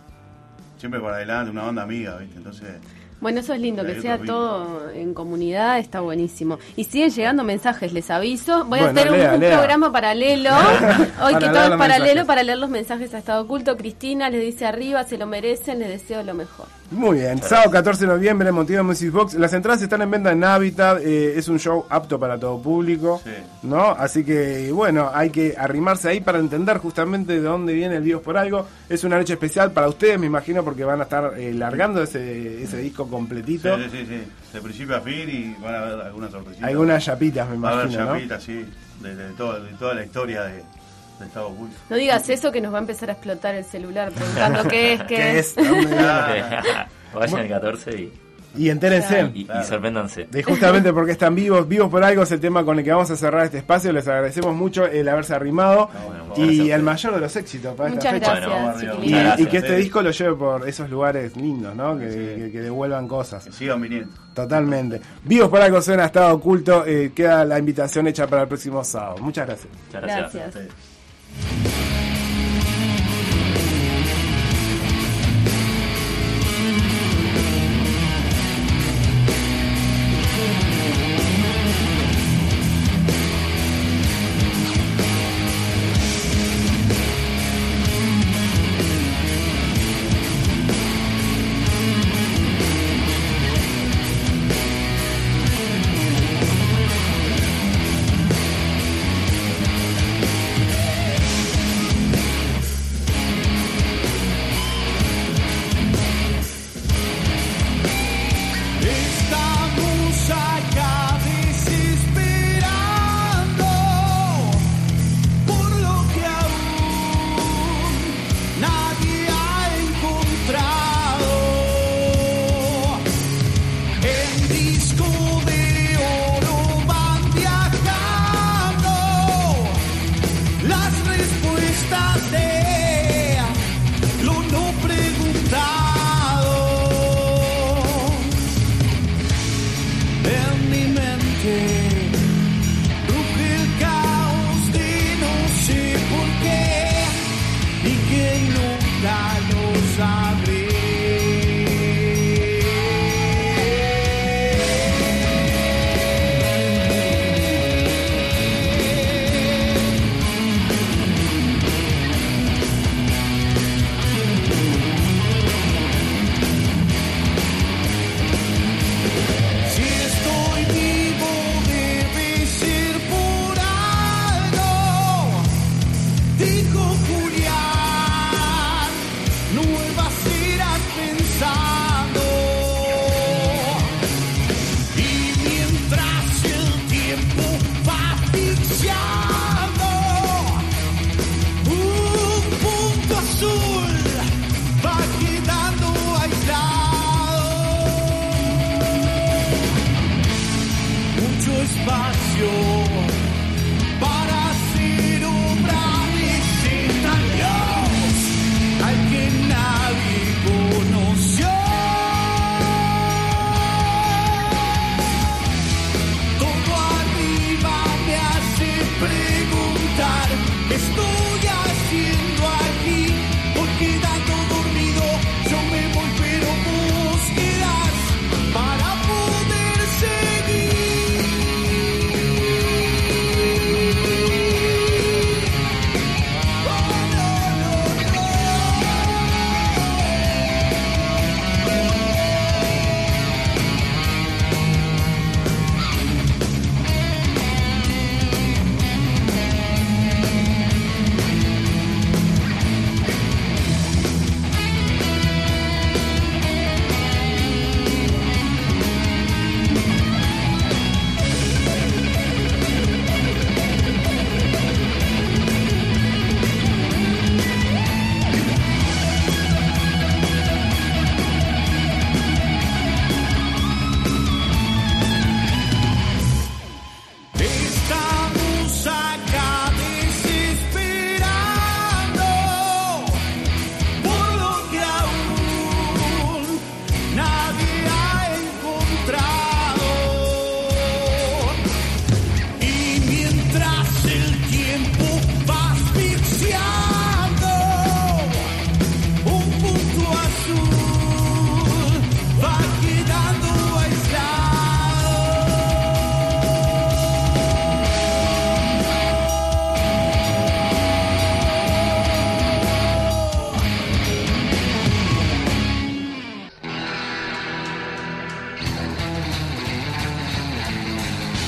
siempre 0.82 1.00
para 1.00 1.14
adelante, 1.14 1.52
una 1.52 1.62
banda 1.62 1.82
amiga, 1.84 2.16
¿viste? 2.16 2.38
Entonces... 2.38 2.68
Bueno, 3.20 3.38
eso 3.38 3.54
es 3.54 3.60
lindo, 3.60 3.86
que 3.86 4.00
sea 4.00 4.18
todo 4.18 4.90
en 4.90 5.14
comunidad, 5.14 5.78
está 5.78 6.00
buenísimo. 6.00 6.58
Y 6.74 6.82
siguen 6.82 7.10
llegando 7.10 7.44
mensajes, 7.44 7.92
les 7.92 8.10
aviso. 8.10 8.64
Voy 8.64 8.80
a 8.80 8.90
hacer 8.90 9.12
un, 9.12 9.38
programa 9.38 9.92
paralelo, 9.92 10.50
hoy 11.22 11.36
que 11.36 11.46
todo 11.46 11.62
es 11.62 11.78
paralelo, 11.78 12.26
para 12.26 12.42
leer 12.42 12.58
los 12.58 12.68
mensajes 12.68 13.14
a 13.14 13.18
Estado 13.18 13.44
Oculto. 13.44 13.76
Cristina 13.76 14.28
les 14.28 14.40
dice 14.40 14.66
arriba, 14.66 15.04
se 15.04 15.18
lo 15.18 15.28
merecen, 15.28 15.78
les 15.78 15.88
deseo 15.88 16.24
lo 16.24 16.34
mejor. 16.34 16.66
Muy 16.92 17.18
bien, 17.18 17.42
sábado 17.42 17.70
14 17.70 18.06
de 18.06 18.12
noviembre 18.12 18.48
en 18.50 18.54
Montevideo 18.54 18.84
Music 18.84 19.10
Box. 19.10 19.34
Las 19.34 19.52
entradas 19.54 19.80
están 19.80 20.02
en 20.02 20.10
venta 20.10 20.30
en 20.30 20.44
Habitat, 20.44 21.00
eh, 21.02 21.38
es 21.38 21.48
un 21.48 21.58
show 21.58 21.86
apto 21.88 22.18
para 22.18 22.38
todo 22.38 22.60
público, 22.60 23.22
¿no? 23.62 23.90
Así 23.92 24.24
que, 24.24 24.70
bueno, 24.72 25.10
hay 25.12 25.30
que 25.30 25.54
arrimarse 25.56 26.10
ahí 26.10 26.20
para 26.20 26.38
entender 26.38 26.78
justamente 26.78 27.32
de 27.32 27.40
dónde 27.40 27.72
viene 27.72 27.96
el 27.96 28.02
Vivos 28.02 28.22
por 28.22 28.36
Algo. 28.36 28.66
Es 28.88 29.04
una 29.04 29.16
noche 29.16 29.32
especial 29.32 29.72
para 29.72 29.88
ustedes, 29.88 30.18
me 30.18 30.26
imagino, 30.26 30.62
porque 30.62 30.84
van 30.84 31.00
a 31.00 31.04
estar 31.04 31.32
eh, 31.38 31.54
largando 31.54 32.02
ese, 32.02 32.62
ese 32.62 32.76
disco 32.76 33.08
completito. 33.08 33.74
Sí, 33.76 33.84
sí, 33.90 34.06
sí, 34.06 34.22
de 34.52 34.60
principio 34.60 34.96
a 34.96 35.00
fin 35.00 35.28
y 35.28 35.62
van 35.62 35.74
a 35.74 35.80
ver 35.80 36.00
algunas 36.00 36.30
sorpresitas. 36.30 36.68
Algunas 36.68 37.04
chapitas, 37.04 37.48
me 37.48 37.56
imagino, 37.56 37.98
Va 37.98 38.04
a 38.04 38.10
haber 38.10 38.20
chapitas, 38.20 38.42
sí, 38.42 38.66
de, 39.00 39.16
de 39.16 39.30
toda 39.32 39.94
la 39.94 40.04
historia 40.04 40.42
de 40.42 40.62
no 41.90 41.96
digas 41.96 42.28
eso 42.28 42.52
que 42.52 42.60
nos 42.60 42.72
va 42.72 42.78
a 42.78 42.80
empezar 42.80 43.10
a 43.10 43.12
explotar 43.12 43.54
el 43.54 43.64
celular 43.64 44.12
preguntando 44.12 44.64
qué 44.68 44.94
es, 44.94 45.02
qué, 45.04 45.38
es. 45.38 45.54
Vayan 47.14 47.40
el 47.40 47.48
14 47.48 47.90
y... 48.00 48.12
Y 48.56 48.68
entérense. 48.68 49.30
Y, 49.34 49.46
sorpréndanse. 49.64 50.26
De 50.30 50.42
justamente 50.42 50.92
porque 50.92 51.12
están 51.12 51.34
vivos, 51.34 51.66
vivos 51.66 51.90
por 51.90 52.04
algo, 52.04 52.22
es 52.22 52.32
el 52.32 52.40
tema 52.40 52.64
con 52.64 52.78
el 52.78 52.84
que 52.84 52.92
vamos 52.92 53.10
a 53.10 53.16
cerrar 53.16 53.46
este 53.46 53.58
espacio. 53.58 53.92
Les 53.92 54.06
agradecemos 54.06 54.54
mucho 54.54 54.84
el 54.86 55.08
haberse 55.08 55.34
arrimado. 55.34 55.88
y 56.36 56.70
el 56.70 56.82
mayor 56.82 57.14
de 57.14 57.20
los 57.20 57.34
éxitos 57.34 57.74
para 57.74 57.90
esta 57.90 58.10
fecha. 58.10 58.40
Gracias, 58.40 59.40
y, 59.40 59.46
que 59.46 59.56
este 59.58 59.76
disco 59.76 60.02
lo 60.02 60.10
lleve 60.10 60.34
por 60.34 60.68
esos 60.68 60.90
lugares 60.90 61.36
lindos, 61.36 61.74
¿no? 61.74 61.98
Que, 61.98 62.50
devuelvan 62.52 63.08
cosas. 63.08 63.44
Que 63.44 63.52
sigan 63.52 63.80
viniendo. 63.80 64.12
Totalmente. 64.34 65.00
Vivos 65.24 65.48
por 65.48 65.60
algo 65.60 65.80
suena 65.80 66.06
estado 66.06 66.34
oculto. 66.34 66.84
Eh, 66.86 67.12
queda 67.14 67.44
la 67.44 67.58
invitación 67.58 68.06
hecha 68.06 68.26
para 68.26 68.42
el 68.42 68.48
próximo 68.48 68.84
sábado. 68.84 69.16
Muchas 69.20 69.46
gracias. 69.46 69.72
Muchas 69.86 70.02
gracias. 70.02 70.52
gracias. 70.52 70.91
Bye. 71.40 71.91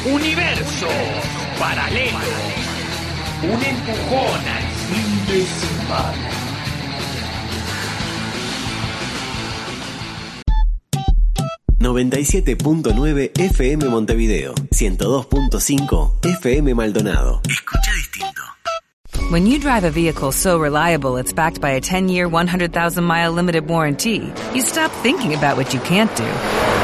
Universo 0.06 0.86
paralelo. 1.58 2.18
Un 3.42 3.62
empujón 3.62 4.40
al 4.46 4.62
fin 4.90 5.26
de 5.26 5.46
semana. 5.46 6.30
...97.9 11.78 13.30
FM 13.34 13.88
Montevideo... 13.88 14.54
...102.5 14.54 16.26
FM 16.40 16.74
Maldonado. 16.74 17.40
Escucha 17.48 17.92
distinto. 17.92 18.42
When 19.30 19.46
you 19.46 19.58
drive 19.58 19.84
a 19.84 19.90
vehicle 19.90 20.32
so 20.32 20.58
reliable 20.58 21.16
it's 21.16 21.32
backed 21.32 21.62
by 21.62 21.70
a 21.70 21.80
10-year, 21.80 22.28
100,000-mile 22.28 23.32
limited 23.32 23.66
warranty... 23.66 24.30
...you 24.54 24.60
stop 24.60 24.90
thinking 25.02 25.34
about 25.34 25.56
what 25.56 25.72
you 25.72 25.80
can't 25.80 26.14
do 26.14 26.83